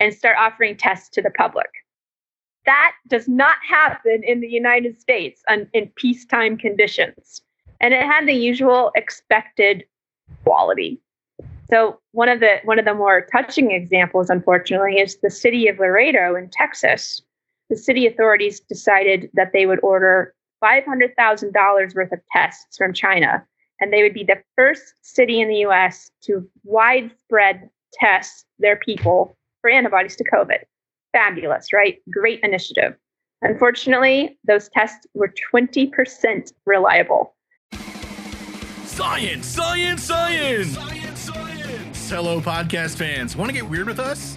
and 0.00 0.14
start 0.14 0.36
offering 0.38 0.76
tests 0.76 1.08
to 1.10 1.22
the 1.22 1.30
public. 1.30 1.68
That 2.66 2.92
does 3.08 3.28
not 3.28 3.56
happen 3.68 4.22
in 4.24 4.40
the 4.40 4.48
United 4.48 5.00
States 5.00 5.42
in 5.72 5.90
peacetime 5.96 6.58
conditions. 6.58 7.42
And 7.80 7.94
it 7.94 8.02
had 8.02 8.26
the 8.26 8.34
usual 8.34 8.90
expected 8.94 9.84
quality. 10.44 11.00
So 11.70 12.00
one 12.12 12.28
of 12.28 12.40
the 12.40 12.58
one 12.64 12.78
of 12.78 12.84
the 12.84 12.94
more 12.94 13.26
touching 13.32 13.70
examples, 13.70 14.30
unfortunately, 14.30 14.98
is 14.98 15.18
the 15.22 15.30
city 15.30 15.68
of 15.68 15.78
Laredo 15.78 16.34
in 16.34 16.48
Texas. 16.50 17.22
The 17.70 17.76
city 17.76 18.06
authorities 18.06 18.60
decided 18.60 19.30
that 19.34 19.52
they 19.52 19.66
would 19.66 19.80
order 19.82 20.34
five 20.60 20.84
hundred 20.84 21.14
thousand 21.16 21.52
dollars 21.52 21.94
worth 21.94 22.12
of 22.12 22.20
tests 22.32 22.76
from 22.76 22.92
China, 22.92 23.46
and 23.80 23.92
they 23.92 24.02
would 24.02 24.14
be 24.14 24.24
the 24.24 24.42
first 24.56 24.94
city 25.02 25.40
in 25.40 25.48
the 25.48 25.56
U.S. 25.56 26.10
to 26.22 26.48
widespread 26.64 27.70
test 27.92 28.46
their 28.58 28.76
people 28.76 29.36
for 29.60 29.70
antibodies 29.70 30.16
to 30.16 30.24
COVID. 30.24 30.58
Fabulous, 31.12 31.72
right? 31.72 31.98
Great 32.10 32.40
initiative. 32.42 32.94
Unfortunately, 33.42 34.38
those 34.46 34.68
tests 34.70 35.06
were 35.14 35.32
20% 35.52 36.52
reliable. 36.66 37.34
Science, 38.84 39.46
science, 39.46 40.02
science! 40.02 40.74
Science, 40.74 41.20
science! 41.20 42.10
Hello, 42.10 42.40
podcast 42.40 42.96
fans. 42.96 43.36
Want 43.36 43.48
to 43.48 43.54
get 43.54 43.68
weird 43.68 43.86
with 43.86 44.00
us? 44.00 44.36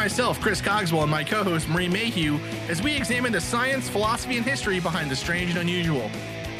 Myself, 0.00 0.40
Chris 0.40 0.62
Cogswell, 0.62 1.02
and 1.02 1.10
my 1.10 1.22
co 1.22 1.44
host, 1.44 1.68
Marie 1.68 1.86
Mayhew, 1.86 2.38
as 2.70 2.82
we 2.82 2.96
examine 2.96 3.32
the 3.32 3.40
science, 3.40 3.86
philosophy, 3.86 4.38
and 4.38 4.46
history 4.46 4.80
behind 4.80 5.10
the 5.10 5.14
strange 5.14 5.50
and 5.50 5.58
unusual. 5.58 6.10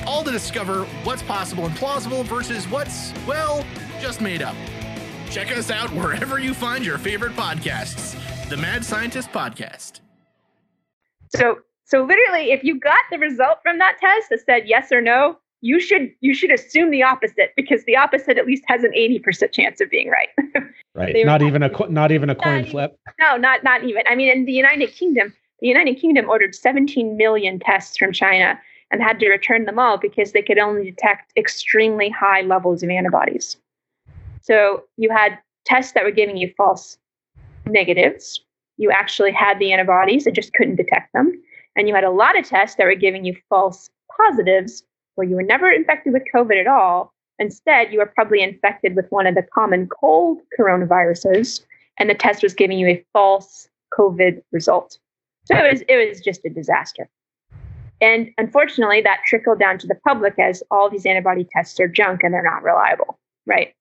All 0.07 0.23
to 0.23 0.31
discover 0.31 0.85
what's 1.05 1.23
possible 1.23 1.65
and 1.65 1.75
plausible 1.75 2.23
versus 2.23 2.69
what's, 2.69 3.15
well, 3.27 3.65
just 3.99 4.21
made 4.21 4.43
up. 4.43 4.55
Check 5.31 5.57
us 5.57 5.71
out 5.71 5.89
wherever 5.95 6.39
you 6.39 6.53
find 6.53 6.85
your 6.85 6.99
favorite 6.99 7.33
podcasts. 7.33 8.15
The 8.51 8.59
Mad 8.59 8.85
Scientist 8.85 9.33
Podcast. 9.33 10.01
So, 11.35 11.61
so 11.87 12.05
literally, 12.05 12.53
if 12.53 12.63
you 12.63 12.79
got 12.79 13.01
the 13.11 13.19
result 13.19 13.61
from 13.63 13.79
that 13.79 13.97
test 13.99 14.29
that 14.29 14.45
said 14.45 14.69
yes 14.69 14.93
or 14.93 15.01
no, 15.01 15.39
you 15.63 15.79
should 15.81 16.11
you 16.21 16.33
should 16.35 16.51
assume 16.51 16.91
the 16.91 17.03
opposite 17.03 17.53
because 17.57 17.85
the 17.85 17.97
opposite 17.97 18.39
at 18.39 18.47
least 18.47 18.65
has 18.67 18.83
an 18.85 18.93
80% 18.97 19.53
chance 19.53 19.81
of 19.81 19.91
being 19.91 20.09
right. 20.11 20.29
Right. 20.93 21.15
Not 21.25 21.41
even 21.41 21.63
a 21.63 21.71
not 21.89 22.11
even 22.11 22.31
a 22.31 22.35
Not 22.35 22.43
coin 22.43 22.59
even- 22.61 22.71
flip. 22.71 22.97
no, 23.21 23.37
not 23.37 23.63
not 23.63 23.85
even. 23.85 24.03
I 24.09 24.17
mean, 24.17 24.29
in 24.29 24.45
the 24.45 24.53
United 24.53 24.91
Kingdom, 24.93 25.33
the 25.61 25.69
United 25.69 25.95
Kingdom 26.01 26.29
ordered 26.29 26.53
17 26.53 27.17
million 27.17 27.61
tests 27.61 27.97
from 27.97 28.13
China 28.13 28.59
and 28.91 29.01
had 29.01 29.21
to 29.21 29.29
return 29.29 29.67
them 29.67 29.79
all 29.79 29.99
because 29.99 30.33
they 30.33 30.43
could 30.43 30.59
only 30.59 30.85
detect 30.91 31.33
extremely 31.37 32.09
high 32.11 32.41
levels 32.41 32.83
of 32.83 32.91
antibodies. 32.91 33.57
So 34.43 34.83
you 34.97 35.11
had 35.11 35.39
tests 35.65 35.93
that 35.93 36.03
were 36.03 36.11
giving 36.11 36.37
you 36.37 36.53
false 36.57 36.99
negatives. 37.67 38.41
You 38.77 38.91
actually 38.91 39.31
had 39.33 39.59
the 39.61 39.73
antibodies, 39.73 40.27
it 40.27 40.35
just 40.35 40.53
couldn't 40.55 40.75
detect 40.77 41.13
them. 41.13 41.41
And 41.77 41.87
you 41.87 41.95
had 41.95 42.05
a 42.05 42.11
lot 42.11 42.37
of 42.37 42.45
tests 42.45 42.77
that 42.77 42.85
were 42.85 42.97
giving 42.97 43.25
you 43.25 43.37
false 43.49 43.89
positives 44.17 44.83
where 45.21 45.29
you 45.29 45.37
were 45.37 45.43
never 45.43 45.71
infected 45.71 46.15
with 46.15 46.23
COVID 46.35 46.59
at 46.59 46.67
all. 46.67 47.13
Instead, 47.39 47.93
you 47.93 47.99
were 47.99 48.07
probably 48.07 48.43
infected 48.43 48.97
with 48.97 49.05
one 49.11 49.27
of 49.27 49.35
the 49.35 49.43
common 49.55 49.87
cold 49.87 50.39
coronaviruses, 50.59 51.61
and 51.99 52.09
the 52.09 52.15
test 52.15 52.43
was 52.43 52.55
giving 52.55 52.79
you 52.79 52.87
a 52.87 53.05
false 53.13 53.69
COVID 53.93 54.43
result. 54.51 54.99
So 55.45 55.55
it 55.55 55.71
was, 55.71 55.83
it 55.89 56.09
was 56.09 56.23
just 56.23 56.43
a 56.47 56.49
disaster. 56.49 57.07
And 58.01 58.31
unfortunately, 58.39 59.03
that 59.03 59.21
trickled 59.27 59.59
down 59.59 59.77
to 59.79 59.87
the 59.87 59.95
public 59.95 60.39
as 60.39 60.63
all 60.71 60.89
these 60.89 61.05
antibody 61.05 61.47
tests 61.53 61.79
are 61.81 61.89
junk 61.89 62.23
and 62.23 62.33
they're 62.33 62.43
not 62.43 62.63
reliable, 62.63 63.19
right? 63.45 63.75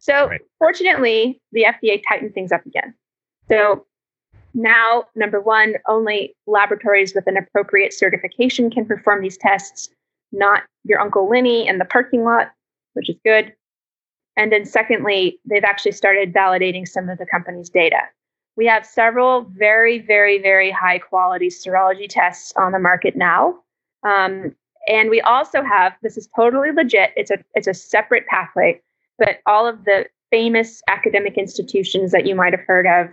So, 0.00 0.28
Right. 0.28 0.42
fortunately, 0.58 1.40
the 1.52 1.64
FDA 1.64 2.02
tightened 2.06 2.34
things 2.34 2.52
up 2.52 2.66
again. 2.66 2.94
So 3.48 3.86
now, 4.52 5.04
number 5.14 5.40
one, 5.40 5.76
only 5.86 6.36
laboratories 6.46 7.14
with 7.14 7.26
an 7.26 7.38
appropriate 7.38 7.94
certification 7.94 8.70
can 8.70 8.84
perform 8.84 9.22
these 9.22 9.38
tests, 9.38 9.88
not 10.32 10.62
your 10.84 11.00
Uncle 11.00 11.28
Lenny 11.28 11.66
in 11.66 11.78
the 11.78 11.84
parking 11.84 12.24
lot, 12.24 12.50
which 12.94 13.08
is 13.08 13.16
good. 13.24 13.52
And 14.36 14.52
then, 14.52 14.64
secondly, 14.64 15.38
they've 15.44 15.64
actually 15.64 15.92
started 15.92 16.32
validating 16.32 16.86
some 16.86 17.08
of 17.08 17.18
the 17.18 17.26
company's 17.26 17.68
data. 17.68 18.00
We 18.56 18.66
have 18.66 18.86
several 18.86 19.42
very, 19.56 19.98
very, 19.98 20.40
very 20.40 20.70
high 20.70 20.98
quality 20.98 21.48
serology 21.48 22.06
tests 22.08 22.52
on 22.56 22.72
the 22.72 22.78
market 22.78 23.16
now. 23.16 23.56
Um, 24.04 24.54
and 24.88 25.10
we 25.10 25.20
also 25.20 25.62
have 25.62 25.92
this 26.02 26.16
is 26.16 26.28
totally 26.34 26.72
legit. 26.72 27.12
It's 27.16 27.30
a 27.30 27.38
it's 27.54 27.66
a 27.66 27.74
separate 27.74 28.26
pathway, 28.26 28.80
but 29.18 29.40
all 29.46 29.66
of 29.66 29.84
the 29.84 30.06
famous 30.30 30.82
academic 30.88 31.36
institutions 31.36 32.12
that 32.12 32.26
you 32.26 32.34
might 32.34 32.52
have 32.52 32.64
heard 32.66 32.86
of 32.86 33.08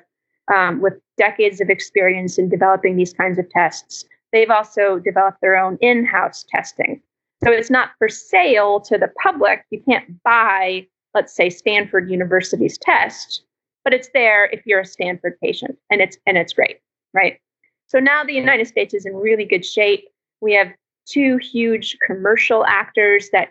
um, 0.54 0.82
with 0.82 0.94
decades 1.18 1.62
of 1.62 1.70
experience 1.70 2.38
in 2.38 2.50
developing 2.50 2.96
these 2.96 3.14
kinds 3.14 3.40
of 3.40 3.50
tests, 3.50 4.06
they've 4.36 4.50
also 4.50 5.00
developed 5.00 5.40
their 5.42 5.56
own 5.56 5.78
in-house 5.82 6.46
testing. 6.50 7.02
So 7.44 7.52
it's 7.52 7.70
not 7.70 7.92
for 7.98 8.10
sale 8.10 8.80
to 8.82 8.98
the 8.98 9.10
public. 9.22 9.64
You 9.72 9.82
can't 9.88 10.22
buy, 10.24 10.88
let's 11.14 11.36
say, 11.36 11.50
Stanford 11.50 12.10
University's 12.10 12.78
test, 12.78 13.44
but 13.84 13.94
it's 13.94 14.10
there 14.14 14.46
if 14.48 14.66
you're 14.66 14.82
a 14.82 14.86
Stanford 14.86 15.38
patient, 15.42 15.78
and 15.90 16.02
it's 16.02 16.18
and 16.26 16.38
it's 16.38 16.54
great, 16.54 16.80
right? 17.14 17.40
So 17.88 18.00
now 18.00 18.24
the 18.24 18.34
United 18.34 18.68
States 18.68 18.94
is 18.94 19.06
in 19.06 19.16
really 19.16 19.46
good 19.46 19.66
shape. 19.66 20.08
We 20.42 20.54
have 20.54 20.72
two 21.08 21.38
huge 21.38 21.98
commercial 22.06 22.66
actors 22.66 23.30
that 23.32 23.50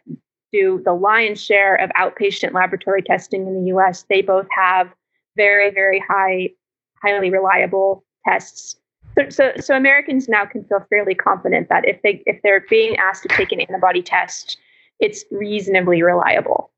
do 0.53 0.81
the 0.85 0.93
lion's 0.93 1.43
share 1.43 1.77
of 1.77 1.91
outpatient 1.91 2.53
laboratory 2.53 3.03
testing 3.03 3.47
in 3.47 3.55
the 3.55 3.69
US. 3.77 4.05
They 4.09 4.23
both 4.23 4.47
have 4.57 4.93
very, 5.37 5.71
very 5.71 6.03
high, 6.09 6.51
highly 7.03 7.31
reliable 7.31 8.05
tests. 8.27 8.77
So, 9.17 9.29
so, 9.31 9.53
so 9.61 9.77
Americans 9.77 10.29
now 10.29 10.45
can 10.45 10.65
feel 10.65 10.85
fairly 10.91 11.15
confident 11.15 11.69
that 11.69 11.87
if 11.87 12.03
they 12.03 12.23
if 12.27 12.41
they're 12.43 12.65
being 12.69 12.97
asked 12.97 13.23
to 13.23 13.29
take 13.29 13.53
an 13.53 13.61
antibody 13.61 14.03
test, 14.03 14.59
it's 15.01 15.25
reasonably 15.31 16.03
reliable. 16.03 16.71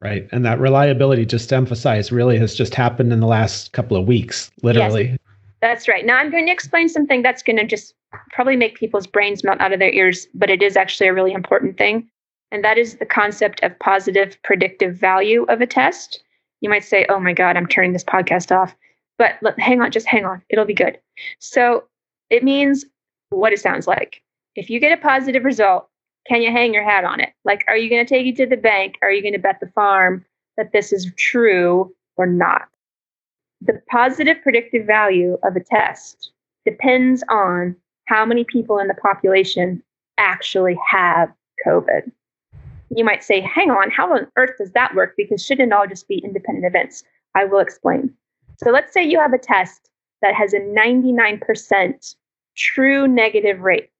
Right. 0.00 0.28
And 0.30 0.44
that 0.44 0.60
reliability, 0.60 1.26
just 1.26 1.48
to 1.48 1.56
emphasize, 1.56 2.12
really 2.12 2.38
has 2.38 2.54
just 2.54 2.74
happened 2.74 3.12
in 3.12 3.20
the 3.20 3.26
last 3.26 3.72
couple 3.72 3.96
of 3.96 4.06
weeks, 4.06 4.50
literally. 4.62 5.16
That's 5.60 5.88
right. 5.88 6.06
Now 6.06 6.18
I'm 6.18 6.30
going 6.30 6.46
to 6.46 6.52
explain 6.52 6.88
something 6.88 7.22
that's 7.22 7.42
going 7.42 7.56
to 7.56 7.64
just 7.64 7.94
probably 8.30 8.54
make 8.54 8.76
people's 8.76 9.08
brains 9.08 9.42
melt 9.42 9.60
out 9.60 9.72
of 9.72 9.80
their 9.80 9.90
ears, 9.90 10.28
but 10.34 10.50
it 10.50 10.62
is 10.62 10.76
actually 10.76 11.08
a 11.08 11.14
really 11.14 11.32
important 11.32 11.76
thing. 11.76 12.08
And 12.52 12.64
that 12.64 12.78
is 12.78 12.96
the 12.96 13.06
concept 13.06 13.62
of 13.62 13.78
positive 13.80 14.40
predictive 14.44 14.94
value 14.94 15.44
of 15.48 15.60
a 15.60 15.66
test. 15.66 16.22
You 16.60 16.70
might 16.70 16.84
say, 16.84 17.04
oh 17.08 17.18
my 17.18 17.32
God, 17.32 17.56
I'm 17.56 17.66
turning 17.66 17.92
this 17.92 18.04
podcast 18.04 18.56
off. 18.56 18.74
But 19.18 19.34
look, 19.42 19.58
hang 19.58 19.80
on, 19.80 19.90
just 19.90 20.06
hang 20.06 20.24
on. 20.24 20.42
It'll 20.48 20.64
be 20.64 20.74
good. 20.74 20.98
So 21.40 21.84
it 22.30 22.44
means 22.44 22.84
what 23.30 23.52
it 23.52 23.60
sounds 23.60 23.86
like. 23.86 24.22
If 24.54 24.70
you 24.70 24.80
get 24.80 24.96
a 24.96 25.02
positive 25.02 25.44
result, 25.44 25.88
can 26.26 26.42
you 26.42 26.50
hang 26.50 26.72
your 26.72 26.84
hat 26.84 27.04
on 27.04 27.20
it? 27.20 27.32
Like, 27.44 27.64
are 27.68 27.76
you 27.76 27.90
going 27.90 28.04
to 28.04 28.08
take 28.08 28.26
it 28.26 28.36
to 28.36 28.46
the 28.46 28.56
bank? 28.56 28.96
Are 29.02 29.10
you 29.10 29.22
going 29.22 29.32
to 29.32 29.38
bet 29.38 29.60
the 29.60 29.68
farm 29.68 30.24
that 30.56 30.72
this 30.72 30.92
is 30.92 31.10
true 31.16 31.94
or 32.16 32.26
not? 32.26 32.68
The 33.60 33.80
positive 33.90 34.40
predictive 34.42 34.86
value 34.86 35.38
of 35.42 35.56
a 35.56 35.60
test 35.60 36.32
depends 36.64 37.24
on 37.28 37.74
how 38.06 38.24
many 38.24 38.44
people 38.44 38.78
in 38.78 38.88
the 38.88 38.94
population 38.94 39.82
actually 40.16 40.78
have 40.88 41.32
COVID. 41.66 42.10
You 42.90 43.04
might 43.04 43.24
say, 43.24 43.40
hang 43.40 43.70
on, 43.70 43.90
how 43.90 44.12
on 44.14 44.28
earth 44.36 44.52
does 44.58 44.72
that 44.72 44.94
work? 44.94 45.14
Because 45.16 45.44
shouldn't 45.44 45.72
all 45.72 45.86
just 45.86 46.08
be 46.08 46.18
independent 46.18 46.66
events? 46.66 47.04
I 47.34 47.44
will 47.44 47.58
explain. 47.58 48.14
So 48.58 48.70
let's 48.70 48.92
say 48.92 49.04
you 49.04 49.20
have 49.20 49.32
a 49.32 49.38
test 49.38 49.88
that 50.22 50.34
has 50.34 50.52
a 50.52 50.58
99% 50.60 52.14
true 52.56 53.06
negative 53.06 53.60
rate, 53.60 53.90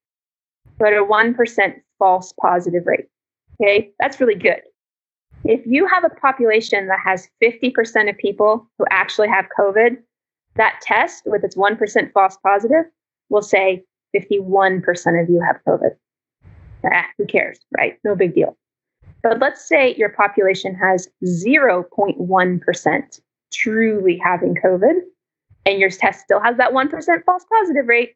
but 0.78 0.92
a 0.92 1.04
1% 1.04 1.74
false 1.98 2.32
positive 2.40 2.86
rate. 2.86 3.06
Okay, 3.60 3.92
that's 4.00 4.20
really 4.20 4.34
good. 4.34 4.62
If 5.44 5.64
you 5.64 5.86
have 5.86 6.04
a 6.04 6.10
population 6.10 6.88
that 6.88 6.98
has 7.04 7.28
50% 7.42 8.10
of 8.10 8.18
people 8.18 8.68
who 8.78 8.84
actually 8.90 9.28
have 9.28 9.46
COVID, 9.58 9.98
that 10.56 10.80
test 10.82 11.22
with 11.24 11.44
its 11.44 11.56
1% 11.56 12.12
false 12.12 12.36
positive 12.42 12.84
will 13.28 13.42
say 13.42 13.84
51% 14.16 15.22
of 15.22 15.30
you 15.30 15.40
have 15.40 15.60
COVID. 15.66 15.94
Ah, 16.84 17.06
who 17.16 17.26
cares, 17.26 17.58
right? 17.76 17.98
No 18.04 18.16
big 18.16 18.34
deal. 18.34 18.56
But 19.22 19.38
let's 19.40 19.68
say 19.68 19.94
your 19.96 20.08
population 20.10 20.74
has 20.74 21.08
0.1% 21.24 23.20
truly 23.52 24.20
having 24.22 24.54
COVID, 24.54 25.00
and 25.66 25.78
your 25.78 25.90
test 25.90 26.20
still 26.20 26.40
has 26.40 26.56
that 26.56 26.72
1% 26.72 27.24
false 27.24 27.44
positive 27.50 27.86
rate. 27.86 28.14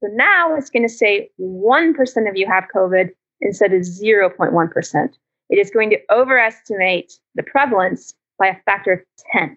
So 0.00 0.08
now 0.12 0.54
it's 0.54 0.70
going 0.70 0.86
to 0.86 0.88
say 0.88 1.30
1% 1.40 2.28
of 2.28 2.36
you 2.36 2.46
have 2.46 2.64
COVID 2.74 3.10
instead 3.40 3.72
of 3.72 3.82
0.1%. 3.82 5.08
It 5.50 5.58
is 5.58 5.70
going 5.70 5.90
to 5.90 5.98
overestimate 6.10 7.12
the 7.34 7.42
prevalence 7.42 8.14
by 8.38 8.48
a 8.48 8.56
factor 8.64 8.92
of 8.92 9.00
10. 9.32 9.56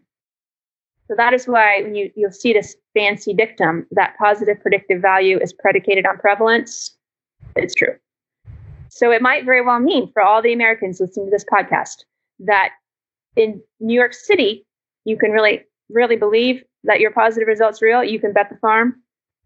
So 1.07 1.15
that 1.17 1.33
is 1.33 1.45
why 1.45 1.81
when 1.81 1.93
you, 1.93 2.09
you'll 2.15 2.31
see 2.31 2.53
this 2.53 2.75
fancy 2.93 3.33
dictum 3.33 3.85
that 3.91 4.15
positive 4.17 4.61
predictive 4.61 5.01
value 5.01 5.37
is 5.39 5.51
predicated 5.51 6.05
on 6.05 6.17
prevalence, 6.17 6.95
it's 7.55 7.75
true. 7.75 7.95
So 8.89 9.11
it 9.11 9.21
might 9.21 9.45
very 9.45 9.61
well 9.61 9.79
mean 9.79 10.11
for 10.13 10.21
all 10.21 10.41
the 10.41 10.53
Americans 10.53 10.99
listening 10.99 11.27
to 11.27 11.31
this 11.31 11.45
podcast 11.45 12.03
that 12.39 12.71
in 13.35 13.61
New 13.79 13.93
York 13.93 14.13
City, 14.13 14.65
you 15.05 15.17
can 15.17 15.31
really, 15.31 15.63
really 15.89 16.15
believe 16.15 16.63
that 16.83 16.99
your 16.99 17.11
positive 17.11 17.47
results 17.47 17.81
real. 17.81 18.03
You 18.03 18.19
can 18.19 18.33
bet 18.33 18.49
the 18.49 18.57
farm. 18.57 18.95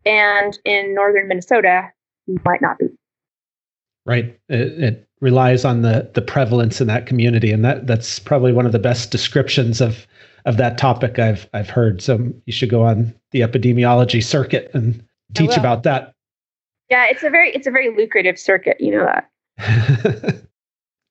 And 0.05 0.57
in 0.65 0.93
northern 0.93 1.27
Minnesota, 1.27 1.89
you 2.27 2.39
might 2.45 2.61
not 2.61 2.77
be. 2.77 2.87
Right. 4.05 4.39
It, 4.49 4.83
it 4.83 5.07
relies 5.19 5.65
on 5.65 5.81
the 5.81 6.11
the 6.13 6.21
prevalence 6.21 6.79
in 6.79 6.87
that 6.87 7.07
community, 7.07 7.51
and 7.51 7.65
that 7.65 7.87
that's 7.87 8.19
probably 8.19 8.53
one 8.53 8.67
of 8.67 8.71
the 8.71 8.79
best 8.79 9.09
descriptions 9.09 9.81
of 9.81 10.05
of 10.45 10.57
that 10.57 10.77
topic 10.77 11.17
I've 11.17 11.49
I've 11.53 11.69
heard. 11.69 12.01
So 12.01 12.31
you 12.45 12.53
should 12.53 12.69
go 12.69 12.83
on 12.83 13.15
the 13.31 13.41
epidemiology 13.41 14.23
circuit 14.23 14.69
and 14.73 15.03
teach 15.33 15.57
about 15.57 15.83
that. 15.83 16.13
Yeah, 16.89 17.05
it's 17.05 17.23
a 17.23 17.31
very 17.31 17.51
it's 17.51 17.65
a 17.65 17.71
very 17.71 17.95
lucrative 17.95 18.37
circuit. 18.37 18.77
You 18.79 18.91
know 18.91 19.11
that. 19.57 20.41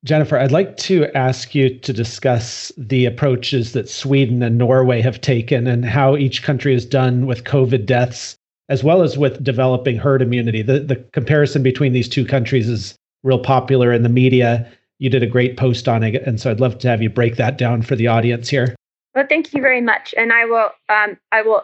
Jennifer, 0.05 0.37
I'd 0.37 0.51
like 0.51 0.77
to 0.77 1.07
ask 1.17 1.55
you 1.55 1.79
to 1.79 1.91
discuss 1.91 2.71
the 2.77 3.07
approaches 3.07 3.73
that 3.73 3.89
Sweden 3.89 4.43
and 4.43 4.55
Norway 4.55 5.01
have 5.01 5.19
taken 5.19 5.65
and 5.65 5.83
how 5.83 6.15
each 6.15 6.43
country 6.43 6.73
has 6.73 6.85
done 6.85 7.25
with 7.25 7.43
COVID 7.43 7.87
deaths, 7.87 8.37
as 8.69 8.83
well 8.83 9.01
as 9.01 9.17
with 9.17 9.43
developing 9.43 9.97
herd 9.97 10.21
immunity. 10.21 10.61
The, 10.61 10.79
the 10.79 10.97
comparison 11.11 11.63
between 11.63 11.91
these 11.91 12.07
two 12.07 12.23
countries 12.23 12.69
is 12.69 12.95
real 13.23 13.39
popular 13.39 13.91
in 13.91 14.03
the 14.03 14.09
media. 14.09 14.71
You 14.99 15.09
did 15.09 15.23
a 15.23 15.27
great 15.27 15.57
post 15.57 15.87
on 15.87 16.03
it. 16.03 16.21
And 16.21 16.39
so 16.39 16.51
I'd 16.51 16.59
love 16.59 16.77
to 16.79 16.87
have 16.87 17.01
you 17.01 17.09
break 17.09 17.37
that 17.37 17.57
down 17.57 17.81
for 17.81 17.95
the 17.95 18.05
audience 18.05 18.47
here. 18.47 18.75
Well, 19.15 19.25
thank 19.27 19.53
you 19.53 19.61
very 19.61 19.81
much, 19.81 20.13
and 20.17 20.31
I 20.33 20.45
will 20.45 20.69
um, 20.89 21.17
I 21.31 21.41
will 21.41 21.63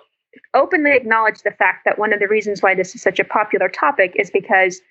openly 0.54 0.96
acknowledge 0.96 1.44
the 1.44 1.52
fact 1.52 1.84
that 1.86 2.00
one 2.00 2.14
of 2.14 2.20
the 2.20 2.28
reasons 2.28 2.62
why 2.62 2.74
this 2.74 2.96
is 2.96 3.02
such 3.02 3.20
a 3.20 3.26
popular 3.26 3.68
topic 3.68 4.14
is 4.16 4.32
because 4.32 4.82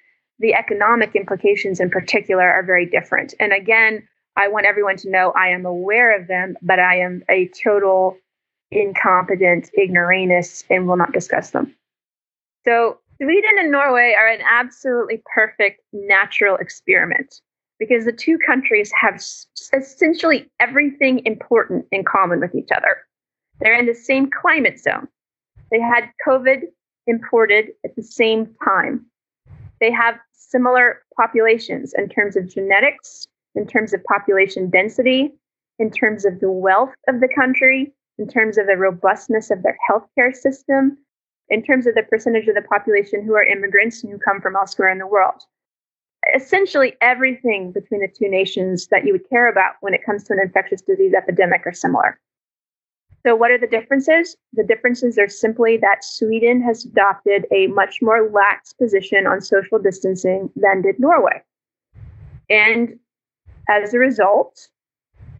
the 0.40 0.54
economic 0.54 1.14
implications 1.14 1.80
in 1.80 1.90
particular 1.90 2.42
are 2.42 2.62
very 2.62 2.86
different. 2.86 3.34
And 3.38 3.52
again, 3.52 4.06
I 4.36 4.48
want 4.48 4.66
everyone 4.66 4.96
to 4.98 5.10
know 5.10 5.32
I 5.32 5.48
am 5.48 5.66
aware 5.66 6.18
of 6.18 6.26
them, 6.28 6.56
but 6.62 6.78
I 6.78 6.98
am 6.98 7.22
a 7.30 7.48
total 7.62 8.16
incompetent 8.70 9.70
ignoramus 9.78 10.64
and 10.70 10.88
will 10.88 10.96
not 10.96 11.12
discuss 11.12 11.50
them. 11.50 11.74
So, 12.64 12.98
Sweden 13.20 13.58
and 13.58 13.70
Norway 13.70 14.14
are 14.18 14.28
an 14.28 14.40
absolutely 14.50 15.22
perfect 15.34 15.82
natural 15.92 16.56
experiment 16.56 17.42
because 17.78 18.06
the 18.06 18.12
two 18.12 18.38
countries 18.38 18.90
have 18.98 19.22
essentially 19.74 20.50
everything 20.58 21.20
important 21.26 21.84
in 21.92 22.02
common 22.02 22.40
with 22.40 22.54
each 22.54 22.70
other. 22.74 22.96
They're 23.60 23.78
in 23.78 23.84
the 23.84 23.94
same 23.94 24.30
climate 24.30 24.80
zone. 24.80 25.06
They 25.70 25.80
had 25.80 26.10
COVID 26.26 26.62
imported 27.06 27.72
at 27.84 27.94
the 27.94 28.02
same 28.02 28.54
time. 28.64 29.04
They 29.80 29.90
have 29.90 30.18
similar 30.50 31.02
populations 31.16 31.94
in 31.96 32.08
terms 32.08 32.36
of 32.36 32.48
genetics, 32.48 33.26
in 33.54 33.66
terms 33.66 33.92
of 33.92 34.02
population 34.04 34.68
density, 34.70 35.32
in 35.78 35.90
terms 35.90 36.24
of 36.24 36.40
the 36.40 36.50
wealth 36.50 36.94
of 37.08 37.20
the 37.20 37.28
country, 37.28 37.92
in 38.18 38.28
terms 38.28 38.58
of 38.58 38.66
the 38.66 38.76
robustness 38.76 39.50
of 39.50 39.62
their 39.62 39.78
healthcare 39.88 40.34
system, 40.34 40.98
in 41.48 41.62
terms 41.62 41.86
of 41.86 41.94
the 41.94 42.02
percentage 42.02 42.48
of 42.48 42.54
the 42.54 42.62
population 42.62 43.24
who 43.24 43.34
are 43.34 43.44
immigrants 43.44 44.02
and 44.02 44.12
who 44.12 44.18
come 44.18 44.40
from 44.40 44.56
elsewhere 44.56 44.90
in 44.90 44.98
the 44.98 45.06
world 45.06 45.42
essentially 46.34 46.96
everything 47.00 47.72
between 47.72 48.00
the 48.00 48.08
two 48.08 48.28
nations 48.28 48.88
that 48.88 49.04
you 49.04 49.12
would 49.12 49.28
care 49.28 49.48
about 49.48 49.74
when 49.80 49.94
it 49.94 50.04
comes 50.04 50.24
to 50.24 50.32
an 50.32 50.40
infectious 50.40 50.82
disease 50.82 51.14
epidemic 51.14 51.66
are 51.66 51.72
similar. 51.72 52.18
So, 53.24 53.36
what 53.36 53.50
are 53.50 53.58
the 53.58 53.66
differences? 53.66 54.36
The 54.54 54.64
differences 54.64 55.18
are 55.18 55.28
simply 55.28 55.76
that 55.78 56.04
Sweden 56.04 56.62
has 56.62 56.84
adopted 56.84 57.46
a 57.52 57.66
much 57.68 58.00
more 58.00 58.30
lax 58.30 58.72
position 58.72 59.26
on 59.26 59.42
social 59.42 59.78
distancing 59.78 60.50
than 60.56 60.82
did 60.82 60.98
Norway. 60.98 61.42
And 62.48 62.98
as 63.68 63.92
a 63.92 63.98
result, 63.98 64.68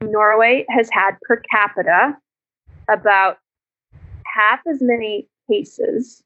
Norway 0.03 0.67
has 0.69 0.89
had 0.93 1.13
per 1.23 1.43
capita 1.51 2.17
about 2.89 3.39
half 4.27 4.61
as 4.67 4.81
many 4.81 5.29
cases 5.51 6.23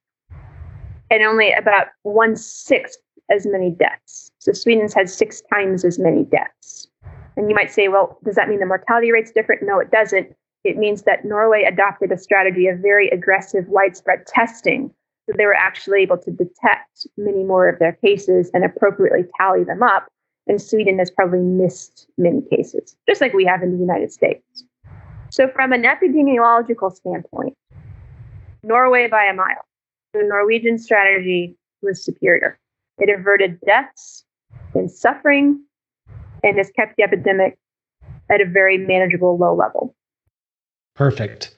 and 1.10 1.22
only 1.22 1.52
about 1.52 1.88
one 2.02 2.36
sixth 2.36 2.98
as 3.30 3.46
many 3.46 3.70
deaths. 3.70 4.30
So 4.38 4.52
Sweden's 4.52 4.94
had 4.94 5.08
six 5.08 5.42
times 5.52 5.84
as 5.84 5.98
many 5.98 6.24
deaths. 6.24 6.88
And 7.36 7.48
you 7.48 7.54
might 7.54 7.70
say, 7.70 7.88
well, 7.88 8.18
does 8.24 8.34
that 8.36 8.48
mean 8.48 8.60
the 8.60 8.66
mortality 8.66 9.10
rate's 9.10 9.32
different? 9.32 9.62
No, 9.62 9.78
it 9.78 9.90
doesn't. 9.90 10.34
It 10.64 10.78
means 10.78 11.02
that 11.02 11.24
Norway 11.24 11.62
adopted 11.64 12.10
a 12.10 12.18
strategy 12.18 12.66
of 12.68 12.78
very 12.78 13.08
aggressive, 13.10 13.68
widespread 13.68 14.26
testing. 14.26 14.92
So 15.26 15.34
they 15.36 15.46
were 15.46 15.54
actually 15.54 16.00
able 16.00 16.18
to 16.18 16.30
detect 16.30 17.06
many 17.16 17.44
more 17.44 17.68
of 17.68 17.78
their 17.78 17.92
cases 17.92 18.50
and 18.54 18.64
appropriately 18.64 19.24
tally 19.38 19.64
them 19.64 19.82
up. 19.82 20.08
And 20.46 20.60
Sweden 20.60 20.98
has 20.98 21.10
probably 21.10 21.40
missed 21.40 22.06
many 22.18 22.42
cases, 22.50 22.96
just 23.08 23.20
like 23.20 23.32
we 23.32 23.46
have 23.46 23.62
in 23.62 23.72
the 23.72 23.78
United 23.78 24.12
States. 24.12 24.64
So, 25.30 25.48
from 25.48 25.72
an 25.72 25.84
epidemiological 25.84 26.94
standpoint, 26.94 27.54
Norway 28.62 29.08
by 29.08 29.24
a 29.24 29.34
mile. 29.34 29.64
The 30.12 30.22
Norwegian 30.22 30.78
strategy 30.78 31.56
was 31.82 32.04
superior. 32.04 32.58
It 32.98 33.08
averted 33.08 33.58
deaths 33.66 34.24
and 34.74 34.90
suffering 34.90 35.64
and 36.42 36.58
has 36.58 36.70
kept 36.70 36.96
the 36.96 37.02
epidemic 37.02 37.58
at 38.30 38.40
a 38.40 38.46
very 38.46 38.78
manageable 38.78 39.36
low 39.36 39.54
level. 39.54 39.94
Perfect. 40.94 41.54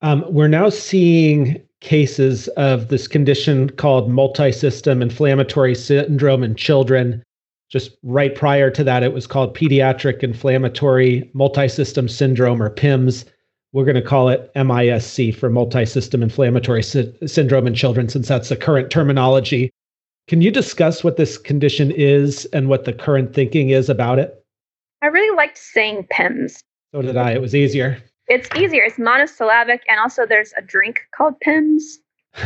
Um, 0.00 0.24
we're 0.28 0.48
now 0.48 0.68
seeing 0.68 1.62
cases 1.80 2.48
of 2.48 2.88
this 2.88 3.06
condition 3.06 3.70
called 3.70 4.10
multisystem 4.10 5.02
inflammatory 5.02 5.74
syndrome 5.74 6.42
in 6.42 6.54
children. 6.54 7.22
Just 7.70 7.96
right 8.02 8.34
prior 8.34 8.70
to 8.70 8.84
that, 8.84 9.02
it 9.02 9.12
was 9.12 9.26
called 9.26 9.56
pediatric 9.56 10.22
inflammatory 10.22 11.30
multisystem 11.34 12.08
syndrome 12.08 12.62
or 12.62 12.70
PIMS. 12.70 13.24
We're 13.72 13.84
going 13.84 13.96
to 13.96 14.02
call 14.02 14.28
it 14.28 14.50
MISC 14.54 15.34
for 15.34 15.50
multisystem 15.50 16.22
inflammatory 16.22 16.82
sy- 16.82 17.12
syndrome 17.26 17.66
in 17.66 17.74
children, 17.74 18.08
since 18.08 18.28
that's 18.28 18.50
the 18.50 18.56
current 18.56 18.90
terminology. 18.90 19.70
Can 20.28 20.40
you 20.42 20.50
discuss 20.50 21.02
what 21.02 21.16
this 21.16 21.38
condition 21.38 21.90
is 21.90 22.44
and 22.52 22.68
what 22.68 22.84
the 22.84 22.92
current 22.92 23.34
thinking 23.34 23.70
is 23.70 23.88
about 23.88 24.18
it? 24.18 24.44
I 25.00 25.06
really 25.06 25.34
liked 25.36 25.58
saying 25.58 26.06
PIMS. 26.10 26.60
So 26.94 27.02
did 27.02 27.16
I. 27.16 27.32
It 27.32 27.40
was 27.40 27.54
easier. 27.54 28.02
It's 28.32 28.48
easier. 28.56 28.82
It's 28.82 28.98
monosyllabic. 28.98 29.82
And 29.88 30.00
also, 30.00 30.24
there's 30.24 30.54
a 30.56 30.62
drink 30.62 31.00
called 31.14 31.38
Pimm's. 31.40 31.98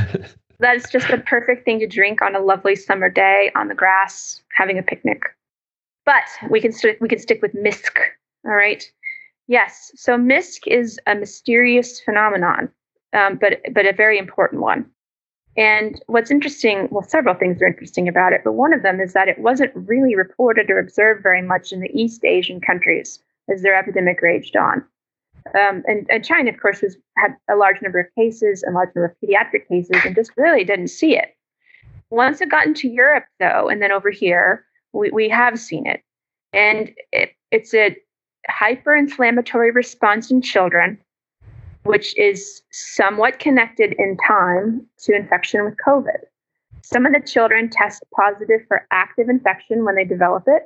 That's 0.59 0.91
just 0.91 1.07
the 1.09 1.19
perfect 1.19 1.65
thing 1.65 1.79
to 1.79 1.87
drink 1.87 2.21
on 2.23 2.35
a 2.35 2.41
lovely 2.41 2.75
summer 2.75 3.09
day 3.09 3.53
on 3.55 3.69
the 3.69 3.75
grass, 3.75 4.43
having 4.57 4.79
a 4.79 4.83
picnic. 4.83 5.23
But 6.05 6.25
we 6.51 6.61
can, 6.61 6.73
st- 6.73 7.01
we 7.01 7.09
can 7.09 7.21
stick 7.21 7.41
with 7.41 7.55
MISC. 7.55 8.01
All 8.45 8.55
right. 8.55 8.83
Yes. 9.47 9.93
So 9.95 10.19
MISC 10.19 10.67
is 10.67 10.99
a 11.07 11.15
mysterious 11.15 12.01
phenomenon, 12.01 12.69
um, 13.13 13.39
but, 13.41 13.61
but 13.73 13.87
a 13.87 13.93
very 13.93 14.19
important 14.19 14.63
one. 14.63 14.91
And 15.57 16.03
what's 16.09 16.33
interesting, 16.33 16.89
well, 16.91 17.07
several 17.07 17.37
things 17.37 17.63
are 17.63 17.67
interesting 17.67 18.09
about 18.09 18.33
it, 18.33 18.41
but 18.43 18.55
one 18.55 18.73
of 18.73 18.83
them 18.83 18.99
is 19.01 19.13
that 19.13 19.29
it 19.29 19.39
wasn't 19.39 19.71
really 19.75 20.17
reported 20.17 20.69
or 20.69 20.81
observed 20.81 21.23
very 21.23 21.43
much 21.43 21.71
in 21.71 21.79
the 21.79 21.91
East 21.95 22.25
Asian 22.25 22.61
countries 22.61 23.21
as 23.49 23.63
their 23.63 23.79
epidemic 23.79 24.21
raged 24.21 24.57
on. 24.57 24.85
Um, 25.55 25.83
and, 25.87 26.07
and, 26.11 26.25
China, 26.25 26.51
of 26.51 26.61
course, 26.61 26.83
was, 26.83 26.97
had 27.17 27.35
a 27.49 27.57
large 27.57 27.81
number 27.83 28.01
of 28.01 28.07
cases, 28.15 28.65
a 28.67 28.73
large 28.73 28.91
number 28.95 29.07
of 29.07 29.13
pediatric 29.23 29.69
cases, 29.69 30.01
and 30.05 30.15
just 30.15 30.33
really 30.37 30.65
didn't 30.65 30.89
see 30.89 31.17
it. 31.17 31.37
Once 32.11 32.41
it 32.41 32.51
got 32.51 32.67
into 32.67 32.89
Europe, 32.89 33.25
though, 33.39 33.69
and 33.69 33.83
then 33.83 33.93
over 33.93 34.11
here, 34.11 34.65
we, 34.93 35.11
we 35.11 35.29
have 35.29 35.59
seen 35.59 35.87
it. 35.87 36.03
And 36.53 36.91
it, 37.13 37.31
it's 37.51 37.75
a 37.75 37.97
hyperinflammatory 38.51 39.75
response 39.75 40.31
in 40.31 40.41
children 40.41 40.99
which 41.87 42.17
is 42.19 42.63
somewhat 42.73 43.39
connected 43.39 43.95
in 43.99 44.17
time 44.27 44.85
to 44.99 45.15
infection 45.15 45.65
with 45.65 45.75
COVID. 45.87 46.19
Some 46.83 47.07
of 47.07 47.13
the 47.13 47.21
children 47.21 47.71
test 47.71 48.03
positive 48.15 48.61
for 48.69 48.87
active 48.91 49.29
infection 49.29 49.85
when 49.85 49.95
they 49.95 50.05
develop 50.05 50.45
it. 50.47 50.65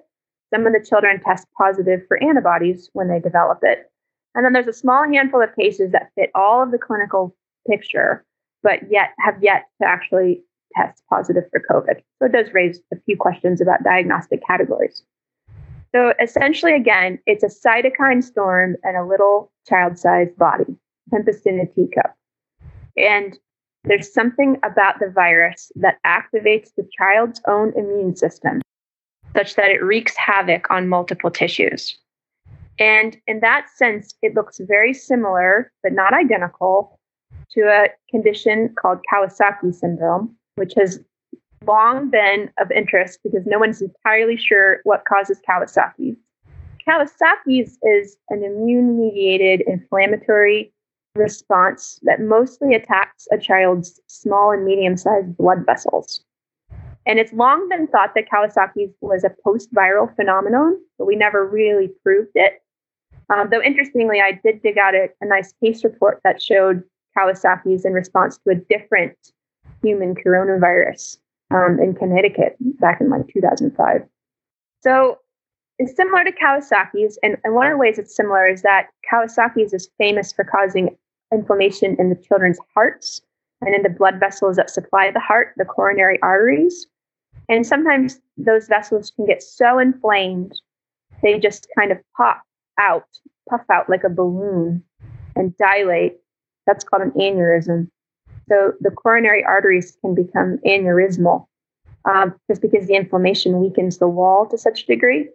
Some 0.52 0.66
of 0.66 0.72
the 0.72 0.84
children 0.84 1.20
test 1.20 1.46
positive 1.56 2.00
for 2.08 2.22
antibodies 2.22 2.90
when 2.92 3.08
they 3.08 3.20
develop 3.20 3.60
it. 3.62 3.89
And 4.34 4.44
then 4.44 4.52
there's 4.52 4.66
a 4.66 4.72
small 4.72 5.04
handful 5.10 5.42
of 5.42 5.54
cases 5.56 5.92
that 5.92 6.10
fit 6.14 6.30
all 6.34 6.62
of 6.62 6.70
the 6.70 6.78
clinical 6.78 7.34
picture, 7.68 8.24
but 8.62 8.80
yet 8.90 9.10
have 9.18 9.42
yet 9.42 9.66
to 9.80 9.88
actually 9.88 10.42
test 10.76 11.02
positive 11.10 11.44
for 11.50 11.62
COVID. 11.70 12.00
So 12.18 12.26
it 12.26 12.32
does 12.32 12.52
raise 12.52 12.80
a 12.92 12.96
few 13.06 13.16
questions 13.16 13.60
about 13.60 13.82
diagnostic 13.82 14.40
categories. 14.46 15.02
So 15.92 16.14
essentially, 16.22 16.74
again, 16.74 17.18
it's 17.26 17.42
a 17.42 17.48
cytokine 17.48 18.22
storm 18.22 18.76
and 18.84 18.96
a 18.96 19.04
little 19.04 19.50
child 19.68 19.98
sized 19.98 20.36
body 20.36 20.76
tempest 21.10 21.46
in 21.46 21.58
a 21.58 21.66
teacup. 21.66 22.14
And 22.96 23.36
there's 23.84 24.12
something 24.12 24.58
about 24.62 25.00
the 25.00 25.10
virus 25.10 25.72
that 25.76 25.98
activates 26.06 26.70
the 26.76 26.88
child's 26.96 27.40
own 27.48 27.72
immune 27.76 28.14
system 28.14 28.60
such 29.34 29.54
that 29.56 29.70
it 29.70 29.82
wreaks 29.82 30.16
havoc 30.16 30.70
on 30.70 30.88
multiple 30.88 31.30
tissues. 31.30 31.96
And 32.80 33.16
in 33.26 33.40
that 33.40 33.68
sense, 33.68 34.14
it 34.22 34.34
looks 34.34 34.58
very 34.58 34.94
similar, 34.94 35.70
but 35.82 35.92
not 35.92 36.14
identical, 36.14 36.98
to 37.52 37.62
a 37.62 37.88
condition 38.10 38.74
called 38.80 39.00
Kawasaki 39.12 39.74
syndrome, 39.74 40.34
which 40.54 40.72
has 40.76 41.00
long 41.66 42.08
been 42.08 42.50
of 42.58 42.70
interest 42.70 43.20
because 43.22 43.44
no 43.44 43.58
one's 43.58 43.82
entirely 43.82 44.36
sure 44.36 44.80
what 44.84 45.04
causes 45.04 45.40
Kawasaki. 45.48 46.16
Kawasaki's 46.88 47.78
is 47.82 48.16
an 48.30 48.42
immune 48.42 48.98
mediated 48.98 49.62
inflammatory 49.66 50.72
response 51.14 52.00
that 52.04 52.20
mostly 52.20 52.74
attacks 52.74 53.28
a 53.30 53.36
child's 53.36 54.00
small 54.06 54.52
and 54.52 54.64
medium 54.64 54.96
sized 54.96 55.36
blood 55.36 55.66
vessels. 55.66 56.24
And 57.06 57.18
it's 57.18 57.32
long 57.32 57.68
been 57.68 57.88
thought 57.88 58.14
that 58.14 58.28
Kawasaki's 58.32 58.94
was 59.00 59.24
a 59.24 59.34
post 59.44 59.72
viral 59.74 60.14
phenomenon, 60.16 60.80
but 60.98 61.06
we 61.06 61.16
never 61.16 61.46
really 61.46 61.90
proved 62.02 62.32
it. 62.34 62.62
Um, 63.30 63.48
though 63.50 63.62
interestingly, 63.62 64.20
I 64.20 64.32
did 64.44 64.62
dig 64.62 64.76
out 64.76 64.94
a, 64.94 65.08
a 65.20 65.26
nice 65.26 65.54
case 65.62 65.84
report 65.84 66.20
that 66.24 66.42
showed 66.42 66.82
Kawasaki's 67.16 67.84
in 67.84 67.92
response 67.92 68.38
to 68.38 68.50
a 68.50 68.54
different 68.56 69.16
human 69.82 70.14
coronavirus 70.14 71.18
um, 71.52 71.78
in 71.80 71.94
Connecticut 71.94 72.56
back 72.80 73.00
in 73.00 73.08
like 73.08 73.28
2005. 73.32 74.02
So 74.82 75.18
it's 75.78 75.96
similar 75.96 76.24
to 76.24 76.32
Kawasaki's, 76.32 77.18
and, 77.22 77.36
and 77.44 77.54
one 77.54 77.66
of 77.66 77.72
the 77.72 77.78
ways 77.78 77.98
it's 77.98 78.14
similar 78.14 78.46
is 78.46 78.62
that 78.62 78.88
Kawasaki's 79.10 79.72
is 79.72 79.88
famous 79.96 80.32
for 80.32 80.44
causing 80.44 80.96
inflammation 81.32 81.96
in 81.98 82.10
the 82.10 82.16
children's 82.16 82.58
hearts 82.74 83.22
and 83.60 83.74
in 83.74 83.82
the 83.82 83.90
blood 83.90 84.18
vessels 84.18 84.56
that 84.56 84.70
supply 84.70 85.10
the 85.10 85.20
heart, 85.20 85.52
the 85.56 85.64
coronary 85.64 86.18
arteries. 86.22 86.86
And 87.48 87.66
sometimes 87.66 88.20
those 88.36 88.66
vessels 88.66 89.12
can 89.14 89.26
get 89.26 89.42
so 89.42 89.78
inflamed, 89.78 90.52
they 91.22 91.38
just 91.38 91.68
kind 91.76 91.92
of 91.92 91.98
pop 92.16 92.42
out, 92.78 93.06
puff 93.48 93.62
out 93.70 93.88
like 93.88 94.04
a 94.04 94.10
balloon 94.10 94.82
and 95.36 95.56
dilate. 95.56 96.16
That's 96.66 96.84
called 96.84 97.02
an 97.02 97.12
aneurysm. 97.12 97.88
So 98.48 98.72
the 98.80 98.90
coronary 98.90 99.44
arteries 99.44 99.96
can 100.00 100.14
become 100.14 100.58
aneurysmal 100.66 101.46
um, 102.04 102.34
just 102.48 102.62
because 102.62 102.86
the 102.86 102.94
inflammation 102.94 103.60
weakens 103.60 103.98
the 103.98 104.08
wall 104.08 104.46
to 104.46 104.58
such 104.58 104.82
a 104.82 104.86
degree. 104.86 105.28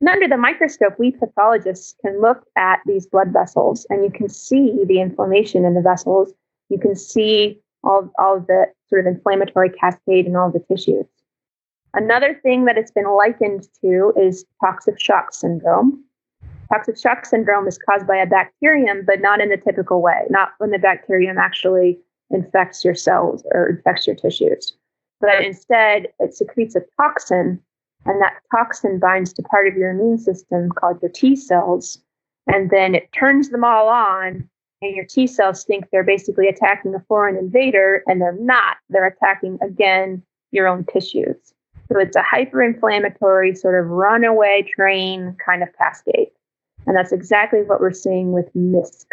And 0.00 0.08
under 0.08 0.28
the 0.28 0.36
microscope, 0.36 0.98
we 0.98 1.12
pathologists 1.12 1.94
can 2.00 2.20
look 2.20 2.44
at 2.56 2.80
these 2.86 3.06
blood 3.06 3.32
vessels 3.32 3.86
and 3.90 4.02
you 4.02 4.10
can 4.10 4.28
see 4.28 4.84
the 4.86 5.00
inflammation 5.00 5.64
in 5.64 5.74
the 5.74 5.82
vessels. 5.82 6.32
You 6.70 6.78
can 6.78 6.96
see 6.96 7.60
all, 7.84 8.10
all 8.18 8.40
the 8.40 8.66
sort 8.88 9.06
of 9.06 9.14
inflammatory 9.14 9.70
cascade 9.70 10.26
in 10.26 10.36
all 10.36 10.50
the 10.50 10.60
tissues. 10.60 11.06
Another 11.92 12.38
thing 12.42 12.64
that 12.64 12.78
it's 12.78 12.92
been 12.92 13.10
likened 13.10 13.68
to 13.82 14.12
is 14.16 14.44
toxic 14.64 14.98
shock 14.98 15.34
syndrome. 15.34 16.04
Toxic 16.72 16.98
shock 16.98 17.26
syndrome 17.26 17.66
is 17.66 17.78
caused 17.78 18.06
by 18.06 18.16
a 18.16 18.26
bacterium, 18.26 19.04
but 19.04 19.20
not 19.20 19.40
in 19.40 19.48
the 19.48 19.56
typical 19.56 20.00
way, 20.00 20.24
not 20.30 20.50
when 20.58 20.70
the 20.70 20.78
bacterium 20.78 21.36
actually 21.36 21.98
infects 22.30 22.84
your 22.84 22.94
cells 22.94 23.42
or 23.52 23.68
infects 23.68 24.06
your 24.06 24.14
tissues. 24.14 24.72
But 25.20 25.44
instead, 25.44 26.06
it 26.20 26.32
secretes 26.34 26.76
a 26.76 26.82
toxin, 26.96 27.60
and 28.06 28.22
that 28.22 28.34
toxin 28.54 29.00
binds 29.00 29.32
to 29.34 29.42
part 29.42 29.66
of 29.66 29.74
your 29.74 29.90
immune 29.90 30.18
system 30.18 30.70
called 30.70 31.02
your 31.02 31.10
T 31.10 31.34
cells. 31.34 32.00
And 32.46 32.70
then 32.70 32.94
it 32.94 33.12
turns 33.12 33.50
them 33.50 33.64
all 33.64 33.88
on, 33.88 34.48
and 34.80 34.96
your 34.96 35.04
T 35.04 35.26
cells 35.26 35.64
think 35.64 35.86
they're 35.90 36.04
basically 36.04 36.46
attacking 36.46 36.94
a 36.94 37.04
foreign 37.08 37.36
invader, 37.36 38.04
and 38.06 38.20
they're 38.20 38.38
not. 38.40 38.76
They're 38.88 39.06
attacking, 39.06 39.58
again, 39.60 40.22
your 40.52 40.68
own 40.68 40.84
tissues. 40.84 41.52
So 41.92 41.98
it's 41.98 42.16
a 42.16 42.22
hyper-inflammatory 42.22 43.56
sort 43.56 43.78
of 43.78 43.90
runaway 43.90 44.66
train 44.74 45.36
kind 45.44 45.62
of 45.64 45.68
cascade. 45.76 46.28
And 46.86 46.96
that's 46.96 47.12
exactly 47.12 47.62
what 47.62 47.80
we're 47.80 47.92
seeing 47.92 48.32
with 48.32 48.50
MISC. 48.54 49.06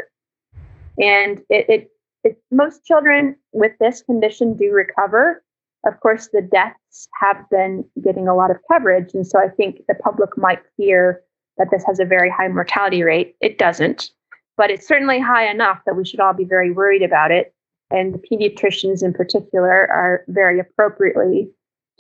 And 1.00 1.40
it, 1.50 1.66
it, 1.70 1.92
it, 2.24 2.42
most 2.52 2.86
children 2.86 3.36
with 3.52 3.74
this 3.80 4.02
condition 4.02 4.56
do 4.56 4.72
recover. 4.72 5.44
Of 5.86 6.00
course, 6.00 6.30
the 6.34 6.42
deaths 6.42 7.08
have 7.20 7.38
been 7.50 7.86
getting 8.04 8.28
a 8.28 8.36
lot 8.36 8.52
of 8.52 8.58
coverage. 8.72 9.14
And 9.14 9.26
so 9.26 9.40
I 9.40 9.48
think 9.50 9.82
the 9.88 9.96
public 9.96 10.38
might 10.38 10.62
fear 10.76 11.22
that 11.58 11.70
this 11.72 11.84
has 11.86 12.00
a 12.00 12.06
very 12.06 12.30
high 12.30 12.48
mortality 12.48 13.04
rate. 13.04 13.36
It 13.42 13.58
doesn't, 13.58 14.12
but 14.58 14.70
it's 14.70 14.88
certainly 14.88 15.20
high 15.20 15.50
enough 15.50 15.80
that 15.86 15.96
we 15.96 16.06
should 16.06 16.20
all 16.20 16.34
be 16.34 16.46
very 16.46 16.72
worried 16.72 17.04
about 17.04 17.32
it. 17.32 17.54
And 17.90 18.14
the 18.14 18.20
pediatricians 18.20 19.04
in 19.04 19.14
particular 19.14 19.90
are 19.92 20.24
very 20.28 20.60
appropriately 20.60 21.50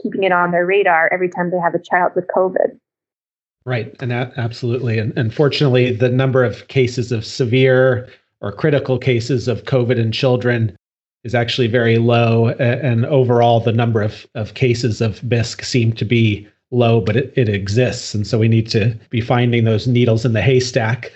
keeping 0.01 0.23
it 0.23 0.31
on 0.31 0.51
their 0.51 0.65
radar 0.65 1.09
every 1.11 1.29
time 1.29 1.49
they 1.49 1.59
have 1.59 1.75
a 1.75 1.81
child 1.81 2.11
with 2.15 2.27
COVID. 2.27 2.77
Right, 3.67 3.93
and 3.99 4.11
that, 4.11 4.31
absolutely. 4.37 4.97
And 4.97 5.11
unfortunately, 5.17 5.91
the 5.91 6.07
number 6.07 6.41
of 6.45 6.69
cases 6.69 7.11
of 7.11 7.25
severe 7.25 8.07
or 8.39 8.53
critical 8.53 8.97
cases 8.97 9.49
of 9.49 9.65
COVID 9.65 9.97
in 9.97 10.13
children 10.13 10.73
is 11.25 11.35
actually 11.35 11.67
very 11.67 11.97
low. 11.97 12.47
And 12.59 13.05
overall, 13.07 13.59
the 13.59 13.73
number 13.73 14.01
of, 14.01 14.25
of 14.35 14.53
cases 14.53 15.01
of 15.01 15.21
MISC 15.21 15.65
seem 15.65 15.91
to 15.93 16.05
be 16.05 16.47
low, 16.71 17.01
but 17.01 17.17
it, 17.17 17.33
it 17.35 17.49
exists. 17.49 18.15
And 18.15 18.25
so 18.25 18.39
we 18.39 18.47
need 18.47 18.69
to 18.69 18.97
be 19.09 19.19
finding 19.19 19.65
those 19.65 19.85
needles 19.85 20.23
in 20.23 20.31
the 20.31 20.41
haystack 20.41 21.11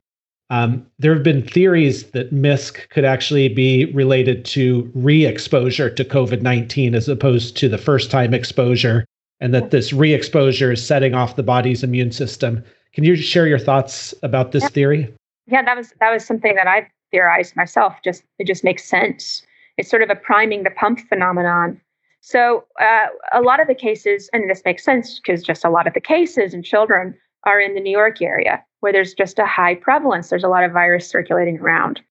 um, 0.52 0.86
there 1.00 1.14
have 1.14 1.24
been 1.24 1.48
theories 1.48 2.12
that 2.12 2.34
MISC 2.34 2.90
could 2.90 3.06
actually 3.06 3.48
be 3.48 3.86
related 3.94 4.44
to 4.46 4.92
re 4.94 5.26
exposure 5.26 5.90
to 5.90 6.04
COVID 6.04 6.42
19 6.42 6.94
as 6.94 7.08
opposed 7.08 7.56
to 7.56 7.70
the 7.70 7.78
first 7.78 8.12
time 8.12 8.34
exposure, 8.34 9.06
and 9.42 9.54
that 9.54 9.72
this 9.72 9.92
re 9.92 10.14
exposure 10.14 10.72
is 10.72 10.86
setting 10.86 11.14
off 11.14 11.36
the 11.36 11.44
body's 11.44 11.84
immune 11.84 12.12
system. 12.12 12.64
Can 12.94 13.04
you 13.04 13.16
share 13.16 13.48
your 13.48 13.60
thoughts 13.60 14.14
about 14.24 14.52
this 14.52 14.70
theory? 14.70 15.14
Yeah, 15.48 15.64
that 15.64 15.76
was 15.76 15.94
that 16.00 16.12
was 16.12 16.26
something 16.26 16.56
that 16.56 16.68
I've 16.68 16.88
theorized 17.12 17.56
myself. 17.56 17.96
Just 18.04 18.24
it 18.40 18.48
just 18.48 18.64
makes 18.64 18.86
sense. 18.86 19.46
It's 19.78 19.90
sort 19.90 20.04
of 20.04 20.10
a 20.10 20.16
priming 20.16 20.64
the 20.64 20.70
pump 20.70 21.00
phenomenon. 21.10 21.82
So 22.22 22.66
uh, 22.80 23.08
a 23.34 23.42
lot 23.42 23.60
of 23.60 23.68
the 23.68 23.76
cases, 23.76 24.30
and 24.32 24.50
this 24.50 24.62
makes 24.64 24.84
sense 24.84 25.20
because 25.20 25.44
just 25.44 25.66
a 25.66 25.70
lot 25.70 25.88
of 25.88 25.94
the 25.94 26.02
cases 26.02 26.54
in 26.54 26.62
children 26.62 27.18
are 27.46 27.60
in 27.60 27.74
the 27.74 27.82
New 27.82 27.92
York 27.92 28.22
area 28.22 28.64
where 28.82 28.92
there's 28.92 29.14
just 29.14 29.40
a 29.40 29.46
high 29.46 29.76
prevalence. 29.76 30.30
There's 30.30 30.44
a 30.44 30.50
lot 30.50 30.64
of 30.64 30.72
virus 30.72 31.08
circulating 31.08 31.60
around. 31.60 32.02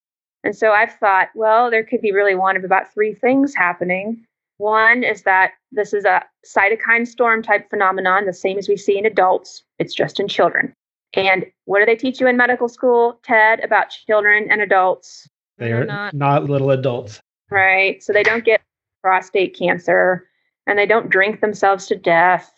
And 0.43 0.57
so 0.57 0.73
I've 0.73 0.95
thought, 0.95 1.29
well, 1.35 1.71
there 1.71 1.85
could 1.85 2.01
be 2.01 2.13
really 2.13 2.35
one 2.35 2.57
of 2.57 2.65
about 2.65 2.93
three 2.93 3.13
things 3.13 3.55
happening. 3.55 4.25
One 4.61 5.05
is 5.05 5.23
that 5.23 5.53
this 5.73 5.95
is 5.95 6.05
a 6.05 6.23
cytokine 6.47 7.09
storm 7.09 7.43
type 7.43 7.71
phenomenon, 7.71 8.27
the 8.27 8.35
same 8.35 8.59
as 8.59 8.69
we 8.69 8.77
see 8.77 8.99
in 8.99 9.07
adults, 9.07 9.63
it's 9.79 9.95
just 9.95 10.21
in 10.21 10.29
children. 10.29 10.75
And 11.15 11.47
what 11.65 11.79
do 11.79 11.87
they 11.87 11.97
teach 11.97 12.21
you 12.21 12.27
in 12.27 12.37
medical 12.37 12.69
school, 12.69 13.19
Ted, 13.23 13.65
about 13.65 13.89
children 13.89 14.49
and 14.51 14.61
adults? 14.61 15.27
They 15.57 15.73
are 15.73 15.87
not, 15.87 16.13
not 16.13 16.45
little 16.45 16.71
adults. 16.73 17.23
Right. 17.51 18.03
So 18.03 18.13
they 18.13 18.23
don't 18.23 18.45
get 18.45 18.61
prostate 19.03 19.59
cancer 19.59 20.29
and 20.67 20.79
they 20.79 20.85
don't 20.85 21.09
drink 21.09 21.41
themselves 21.41 21.87
to 21.87 21.97
death. 21.97 22.53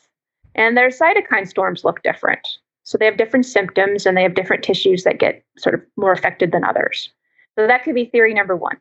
And 0.57 0.77
their 0.77 0.88
cytokine 0.88 1.47
storms 1.47 1.85
look 1.85 2.03
different. 2.03 2.47
So 2.83 2.99
they 2.99 3.05
have 3.05 3.17
different 3.17 3.47
symptoms 3.47 4.07
and 4.07 4.17
they 4.17 4.25
have 4.25 4.35
different 4.35 4.65
tissues 4.65 5.05
that 5.05 5.21
get 5.21 5.45
sort 5.57 5.77
of 5.77 5.83
more 5.97 6.11
affected 6.11 6.51
than 6.51 6.65
others. 6.65 7.11
So 7.57 7.69
that 7.69 7.85
could 7.85 7.95
be 7.95 8.07
theory 8.07 8.35
number 8.35 8.57
one. 8.57 8.79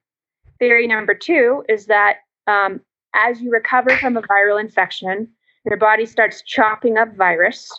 Theory 0.58 0.88
number 0.88 1.14
two 1.14 1.64
is 1.70 1.86
that 1.86 2.18
um, 2.48 2.82
as 3.14 3.42
you 3.42 3.52
recover 3.52 3.96
from 3.98 4.18
a 4.18 4.22
viral 4.22 4.60
infection, 4.60 5.28
your 5.66 5.78
body 5.78 6.06
starts 6.06 6.42
chopping 6.42 6.98
up 6.98 7.16
virus 7.16 7.72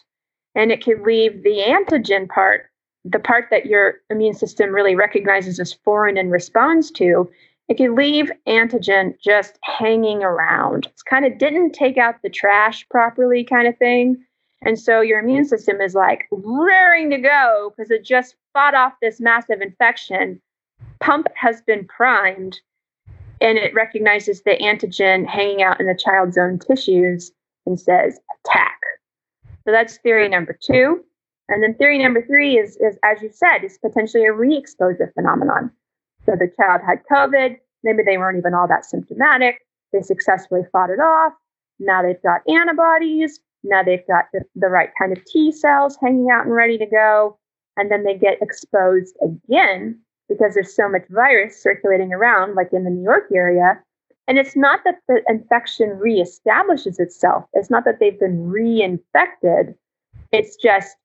and 0.55 0.71
it 0.71 0.83
can 0.83 1.03
leave 1.03 1.43
the 1.43 1.63
antigen 1.67 2.29
part, 2.29 2.71
the 3.05 3.19
part 3.19 3.47
that 3.51 3.67
your 3.67 3.95
immune 4.11 4.35
system 4.35 4.71
really 4.71 4.95
recognizes 4.95 5.59
as 5.59 5.73
foreign 5.73 6.17
and 6.17 6.31
responds 6.31 6.91
to, 6.93 7.31
it 7.69 7.77
can 7.77 7.95
leave 7.95 8.31
antigen 8.47 9.19
just 9.21 9.59
hanging 9.63 10.23
around. 10.23 10.87
It's 10.87 11.03
kind 11.03 11.25
of 11.25 11.39
didn't 11.39 11.73
take 11.73 11.97
out 11.97 12.17
the 12.23 12.31
trash 12.31 12.87
properly 12.91 13.45
kind 13.45 13.67
of 13.67 13.77
thing. 13.79 14.23
And 14.65 14.79
so 14.79 15.01
your 15.01 15.19
immune 15.19 15.45
system 15.45 15.81
is 15.81 15.95
like 15.95 16.27
raring 16.31 17.11
to 17.11 17.19
go 17.19 17.73
because 17.77 17.91
it 17.91 18.05
just 18.05 18.37
fought 18.53 18.75
off 18.75 18.93
this 19.01 19.21
massive 19.21 19.61
infection. 19.61 20.41
Pump 21.01 21.29
has 21.35 21.63
been 21.63 21.87
primed 21.87 22.61
and 23.43 23.59
it 23.59 23.75
recognizes 23.75 24.43
the 24.43 24.57
antigen 24.59 25.27
hanging 25.27 25.63
out 25.63 25.81
in 25.81 25.87
the 25.87 25.99
child's 25.99 26.39
own 26.39 26.59
tissues 26.59 27.33
and 27.67 27.79
says 27.79 28.19
attack. 28.47 28.79
So 29.65 29.73
that's 29.73 29.99
theory 29.99 30.29
number 30.29 30.57
two. 30.61 31.05
And 31.49 31.63
then 31.63 31.75
theory 31.75 31.99
number 31.99 32.25
three 32.25 32.57
is, 32.57 32.77
is 32.77 32.97
as 33.03 33.21
you 33.21 33.31
said, 33.33 33.65
is 33.65 33.79
potentially 33.79 34.25
a 34.25 34.33
re 34.33 34.57
exposure 34.57 35.13
phenomenon. 35.15 35.71
So 36.25 36.33
the 36.33 36.51
child 36.57 36.83
had 36.87 37.03
COVID, 37.11 37.57
maybe 37.83 38.03
they 38.05 38.17
weren't 38.17 38.39
even 38.39 38.55
all 38.55 38.69
that 38.69 38.85
symptomatic. 38.85 39.59
They 39.93 40.03
successfully 40.03 40.63
fought 40.71 40.91
it 40.91 41.01
off. 41.01 41.33
Now 41.79 42.03
they've 42.03 42.23
got 42.23 42.41
antibodies. 42.49 43.41
Now 43.65 43.83
they've 43.83 44.07
got 44.07 44.27
the, 44.33 44.43
the 44.55 44.69
right 44.69 44.91
kind 44.99 45.17
of 45.17 45.25
T 45.25 45.53
cells 45.53 45.99
hanging 46.01 46.31
out 46.31 46.47
and 46.47 46.55
ready 46.55 46.79
to 46.79 46.87
go. 46.87 47.39
And 47.77 47.91
then 47.91 48.05
they 48.05 48.17
get 48.17 48.41
exposed 48.41 49.17
again 49.23 50.01
because 50.33 50.55
there's 50.55 50.75
so 50.75 50.89
much 50.89 51.03
virus 51.11 51.61
circulating 51.61 52.13
around, 52.13 52.55
like 52.55 52.73
in 52.73 52.85
the 52.85 52.91
New 52.91 53.03
York 53.03 53.25
area. 53.35 53.81
And 54.29 54.39
it's 54.39 54.57
not 54.57 54.81
that 54.85 54.97
the 55.09 55.23
infection 55.29 56.01
reestablishes 56.03 57.01
itself, 57.01 57.45
it's 57.53 57.71
not 57.71 57.85
that 57.85 57.99
they've 58.01 58.19
been 58.19 58.51
reinfected. 58.51 59.75
It's 60.31 60.57
just 60.57 60.97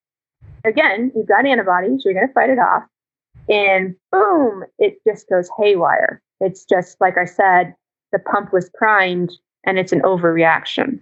again, 0.64 1.12
you've 1.16 1.28
got 1.28 1.46
antibodies, 1.46 2.04
you're 2.06 2.14
going 2.14 2.28
to 2.28 2.34
fight 2.34 2.50
it 2.50 2.60
off. 2.60 2.84
And 3.50 3.96
boom, 4.12 4.64
it 4.78 5.00
just 5.08 5.30
goes 5.30 5.50
haywire. 5.58 6.22
It's 6.40 6.66
just, 6.66 7.00
like 7.00 7.18
I 7.18 7.26
said, 7.26 7.76
the 8.12 8.20
pump 8.20 8.54
was 8.54 8.70
primed 8.78 9.32
and 9.66 9.80
it's 9.80 9.92
an 9.92 10.02
overreaction. 10.02 11.00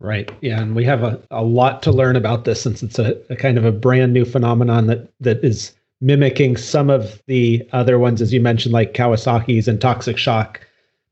Right. 0.00 0.30
Yeah. 0.40 0.60
And 0.60 0.76
we 0.76 0.84
have 0.84 1.02
a, 1.02 1.20
a 1.30 1.42
lot 1.42 1.82
to 1.82 1.90
learn 1.90 2.14
about 2.14 2.44
this 2.44 2.62
since 2.62 2.82
it's 2.82 2.98
a, 2.98 3.20
a 3.30 3.36
kind 3.36 3.58
of 3.58 3.64
a 3.64 3.72
brand 3.72 4.12
new 4.12 4.24
phenomenon 4.24 4.86
that, 4.86 5.10
that 5.20 5.42
is 5.44 5.74
mimicking 6.00 6.56
some 6.56 6.90
of 6.90 7.22
the 7.26 7.68
other 7.72 7.98
ones, 7.98 8.22
as 8.22 8.32
you 8.32 8.40
mentioned, 8.40 8.72
like 8.72 8.94
Kawasaki's 8.94 9.68
and 9.68 9.80
toxic 9.80 10.16
shock, 10.16 10.60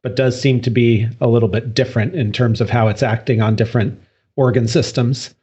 but 0.03 0.17
does 0.17 0.41
seem 0.41 0.61
to 0.61 0.71
be 0.71 1.09
a 1.21 1.29
little 1.29 1.49
bit 1.49 1.75
different 1.75 2.15
in 2.15 2.33
terms 2.33 2.61
of 2.61 2.71
how 2.71 2.89
it's 2.89 3.03
acting 3.03 3.41
on 3.41 3.57
different 3.57 4.01
organ 4.37 4.69
systems. 4.69 5.35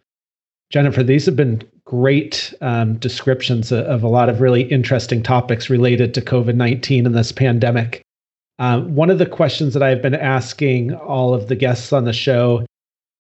Jennifer, 0.69 1.03
these 1.03 1.25
have 1.25 1.35
been 1.35 1.61
great 1.85 2.53
um, 2.61 2.95
descriptions 2.95 3.71
of 3.71 4.03
a 4.03 4.07
lot 4.07 4.29
of 4.29 4.41
really 4.41 4.63
interesting 4.63 5.21
topics 5.21 5.69
related 5.69 6.13
to 6.13 6.21
COVID 6.21 6.55
19 6.55 7.05
and 7.05 7.15
this 7.15 7.31
pandemic. 7.31 8.01
Uh, 8.59 8.81
one 8.81 9.09
of 9.09 9.19
the 9.19 9.25
questions 9.25 9.73
that 9.73 9.83
I've 9.83 10.01
been 10.01 10.15
asking 10.15 10.93
all 10.93 11.33
of 11.33 11.47
the 11.47 11.55
guests 11.55 11.91
on 11.91 12.05
the 12.05 12.13
show 12.13 12.65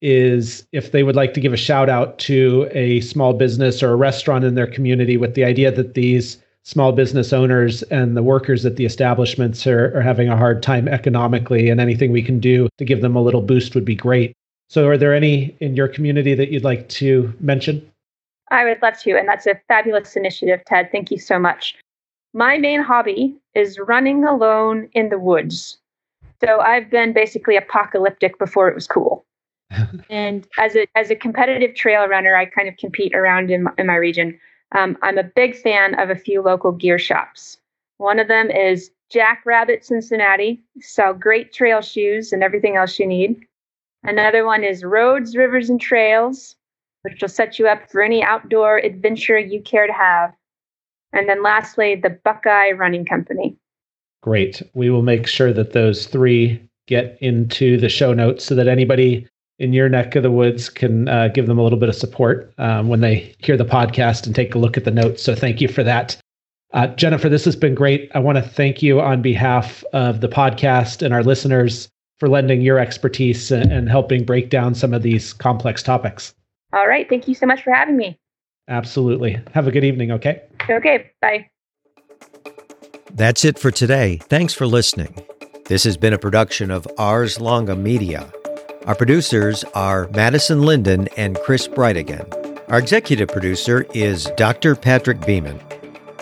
is 0.03 0.67
if 0.73 0.91
they 0.91 1.01
would 1.01 1.15
like 1.15 1.33
to 1.33 1.39
give 1.39 1.53
a 1.53 1.57
shout 1.57 1.89
out 1.89 2.19
to 2.19 2.69
a 2.71 2.99
small 3.01 3.33
business 3.33 3.81
or 3.81 3.91
a 3.91 3.95
restaurant 3.95 4.43
in 4.43 4.53
their 4.53 4.67
community 4.67 5.15
with 5.15 5.33
the 5.33 5.45
idea 5.45 5.71
that 5.71 5.93
these 5.93 6.37
small 6.63 6.91
business 6.91 7.31
owners 7.31 7.83
and 7.83 8.15
the 8.15 8.21
workers 8.21 8.65
at 8.65 8.75
the 8.75 8.85
establishments 8.85 9.65
are, 9.65 9.97
are 9.97 10.01
having 10.01 10.29
a 10.29 10.37
hard 10.37 10.61
time 10.61 10.87
economically, 10.87 11.69
and 11.69 11.79
anything 11.79 12.11
we 12.11 12.21
can 12.21 12.39
do 12.39 12.67
to 12.77 12.85
give 12.85 13.01
them 13.01 13.15
a 13.15 13.21
little 13.21 13.41
boost 13.41 13.75
would 13.75 13.85
be 13.85 13.95
great. 13.95 14.33
So, 14.69 14.87
are 14.87 14.97
there 14.97 15.13
any 15.13 15.55
in 15.59 15.75
your 15.75 15.87
community 15.87 16.35
that 16.35 16.51
you'd 16.51 16.63
like 16.63 16.89
to 16.89 17.33
mention? 17.39 17.89
I 18.51 18.65
would 18.65 18.81
love 18.81 18.99
to. 19.01 19.17
And 19.17 19.27
that's 19.27 19.47
a 19.47 19.59
fabulous 19.67 20.15
initiative, 20.15 20.61
Ted. 20.65 20.89
Thank 20.91 21.11
you 21.11 21.17
so 21.17 21.39
much. 21.39 21.75
My 22.33 22.57
main 22.57 22.81
hobby 22.81 23.35
is 23.55 23.79
running 23.79 24.25
alone 24.25 24.89
in 24.93 25.09
the 25.09 25.19
woods. 25.19 25.77
So 26.43 26.59
I've 26.59 26.89
been 26.89 27.13
basically 27.13 27.55
apocalyptic 27.55 28.37
before 28.37 28.67
it 28.67 28.75
was 28.75 28.87
cool. 28.87 29.25
And 30.09 30.47
as 30.57 30.75
a 30.75 30.87
as 30.95 31.09
a 31.09 31.15
competitive 31.15 31.75
trail 31.75 32.07
runner, 32.07 32.35
I 32.35 32.45
kind 32.45 32.67
of 32.67 32.77
compete 32.77 33.15
around 33.15 33.51
in 33.51 33.63
my, 33.63 33.71
in 33.77 33.87
my 33.87 33.95
region. 33.95 34.39
Um, 34.73 34.97
I'm 35.01 35.17
a 35.17 35.23
big 35.23 35.55
fan 35.55 35.99
of 35.99 36.09
a 36.09 36.15
few 36.15 36.41
local 36.41 36.71
gear 36.71 36.97
shops. 36.97 37.57
One 37.97 38.19
of 38.19 38.27
them 38.27 38.49
is 38.49 38.91
Jackrabbit 39.11 39.85
Cincinnati, 39.85 40.63
sell 40.79 41.13
great 41.13 41.53
trail 41.53 41.81
shoes 41.81 42.33
and 42.33 42.43
everything 42.43 42.75
else 42.75 42.97
you 42.97 43.05
need. 43.05 43.45
Another 44.03 44.45
one 44.45 44.63
is 44.63 44.83
Roads, 44.83 45.37
Rivers, 45.37 45.69
and 45.69 45.79
Trails, 45.79 46.55
which 47.03 47.21
will 47.21 47.29
set 47.29 47.59
you 47.59 47.67
up 47.67 47.89
for 47.89 48.01
any 48.01 48.23
outdoor 48.23 48.77
adventure 48.79 49.37
you 49.37 49.61
care 49.61 49.87
to 49.87 49.93
have. 49.93 50.33
And 51.13 51.29
then 51.29 51.43
lastly, 51.43 51.95
the 51.95 52.09
Buckeye 52.09 52.71
Running 52.71 53.05
Company. 53.05 53.55
Great. 54.23 54.63
We 54.73 54.89
will 54.89 55.03
make 55.03 55.27
sure 55.27 55.53
that 55.53 55.73
those 55.73 56.07
three 56.07 56.67
get 56.87 57.17
into 57.21 57.77
the 57.77 57.89
show 57.89 58.13
notes 58.13 58.43
so 58.43 58.55
that 58.55 58.67
anybody 58.67 59.27
in 59.59 59.73
your 59.73 59.89
neck 59.89 60.15
of 60.15 60.23
the 60.23 60.31
woods 60.31 60.69
can 60.69 61.07
uh, 61.07 61.27
give 61.27 61.47
them 61.47 61.59
a 61.59 61.63
little 61.63 61.79
bit 61.79 61.89
of 61.89 61.95
support 61.95 62.53
um, 62.57 62.87
when 62.87 63.01
they 63.01 63.35
hear 63.39 63.57
the 63.57 63.65
podcast 63.65 64.25
and 64.25 64.35
take 64.35 64.55
a 64.55 64.57
look 64.57 64.77
at 64.77 64.85
the 64.85 64.91
notes. 64.91 65.21
So 65.21 65.35
thank 65.35 65.61
you 65.61 65.67
for 65.67 65.83
that. 65.83 66.17
Uh, 66.73 66.87
Jennifer, 66.87 67.29
this 67.29 67.45
has 67.45 67.55
been 67.55 67.75
great. 67.75 68.09
I 68.15 68.19
want 68.19 68.37
to 68.37 68.41
thank 68.41 68.81
you 68.81 68.99
on 68.99 69.21
behalf 69.21 69.83
of 69.93 70.21
the 70.21 70.27
podcast 70.27 71.03
and 71.03 71.13
our 71.13 71.23
listeners 71.23 71.87
for 72.17 72.27
lending 72.27 72.61
your 72.61 72.79
expertise 72.79 73.51
and, 73.51 73.71
and 73.71 73.89
helping 73.89 74.25
break 74.25 74.49
down 74.49 74.73
some 74.73 74.93
of 74.93 75.03
these 75.03 75.33
complex 75.33 75.83
topics. 75.83 76.33
All 76.73 76.87
right. 76.87 77.07
Thank 77.07 77.27
you 77.27 77.35
so 77.35 77.45
much 77.45 77.61
for 77.61 77.71
having 77.71 77.95
me. 77.95 78.19
Absolutely. 78.67 79.39
Have 79.53 79.67
a 79.67 79.71
good 79.71 79.83
evening, 79.83 80.11
okay? 80.11 80.41
Okay. 80.69 81.11
Bye. 81.21 81.49
That's 83.13 83.45
it 83.45 83.59
for 83.59 83.69
today. 83.69 84.17
Thanks 84.23 84.53
for 84.53 84.65
listening. 84.65 85.23
This 85.65 85.83
has 85.83 85.97
been 85.97 86.13
a 86.13 86.17
production 86.17 86.71
of 86.71 86.87
Ars 86.97 87.39
Longa 87.39 87.75
Media. 87.75 88.31
Our 88.85 88.95
producers 88.95 89.63
are 89.75 90.09
Madison 90.09 90.63
Linden 90.63 91.07
and 91.15 91.37
Chris 91.37 91.69
Brightigan. 91.69 92.59
Our 92.67 92.79
executive 92.79 93.29
producer 93.29 93.85
is 93.93 94.29
Dr. 94.35 94.75
Patrick 94.75 95.25
Beeman. 95.25 95.57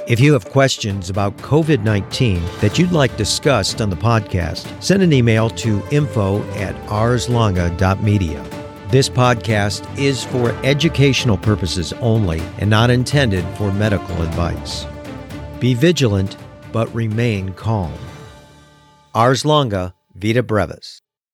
If 0.08 0.19
you 0.19 0.34
have 0.34 0.45
questions 0.45 1.10
about 1.10 1.36
COVID 1.38 1.84
19 1.84 2.39
that 2.60 2.78
you'd 2.78 2.91
like 2.91 3.17
discussed 3.17 3.82
on 3.82 3.89
the 3.89 3.95
podcast, 3.95 4.67
send 4.84 5.02
an 5.02 5.12
email 5.12 5.50
to 5.50 5.82
info 5.89 6.43
at 6.52 6.76
arslonga.media. 6.86 8.45
This 8.89 9.10
podcast 9.10 9.97
is 9.97 10.24
for 10.26 10.52
educational 10.63 11.39
purposes 11.39 11.93
only 11.93 12.41
and 12.60 12.69
not 12.69 12.91
intended 12.91 13.43
for 13.58 13.74
medical 13.74 14.21
advice. 14.21 14.86
Be 15.60 15.74
vigilant, 15.74 16.38
but 16.71 16.93
remain 16.93 17.54
calm. 17.54 17.97
Ars 19.15 19.45
Longa, 19.45 19.95
Vita 20.13 20.43
Brevis. 20.43 21.02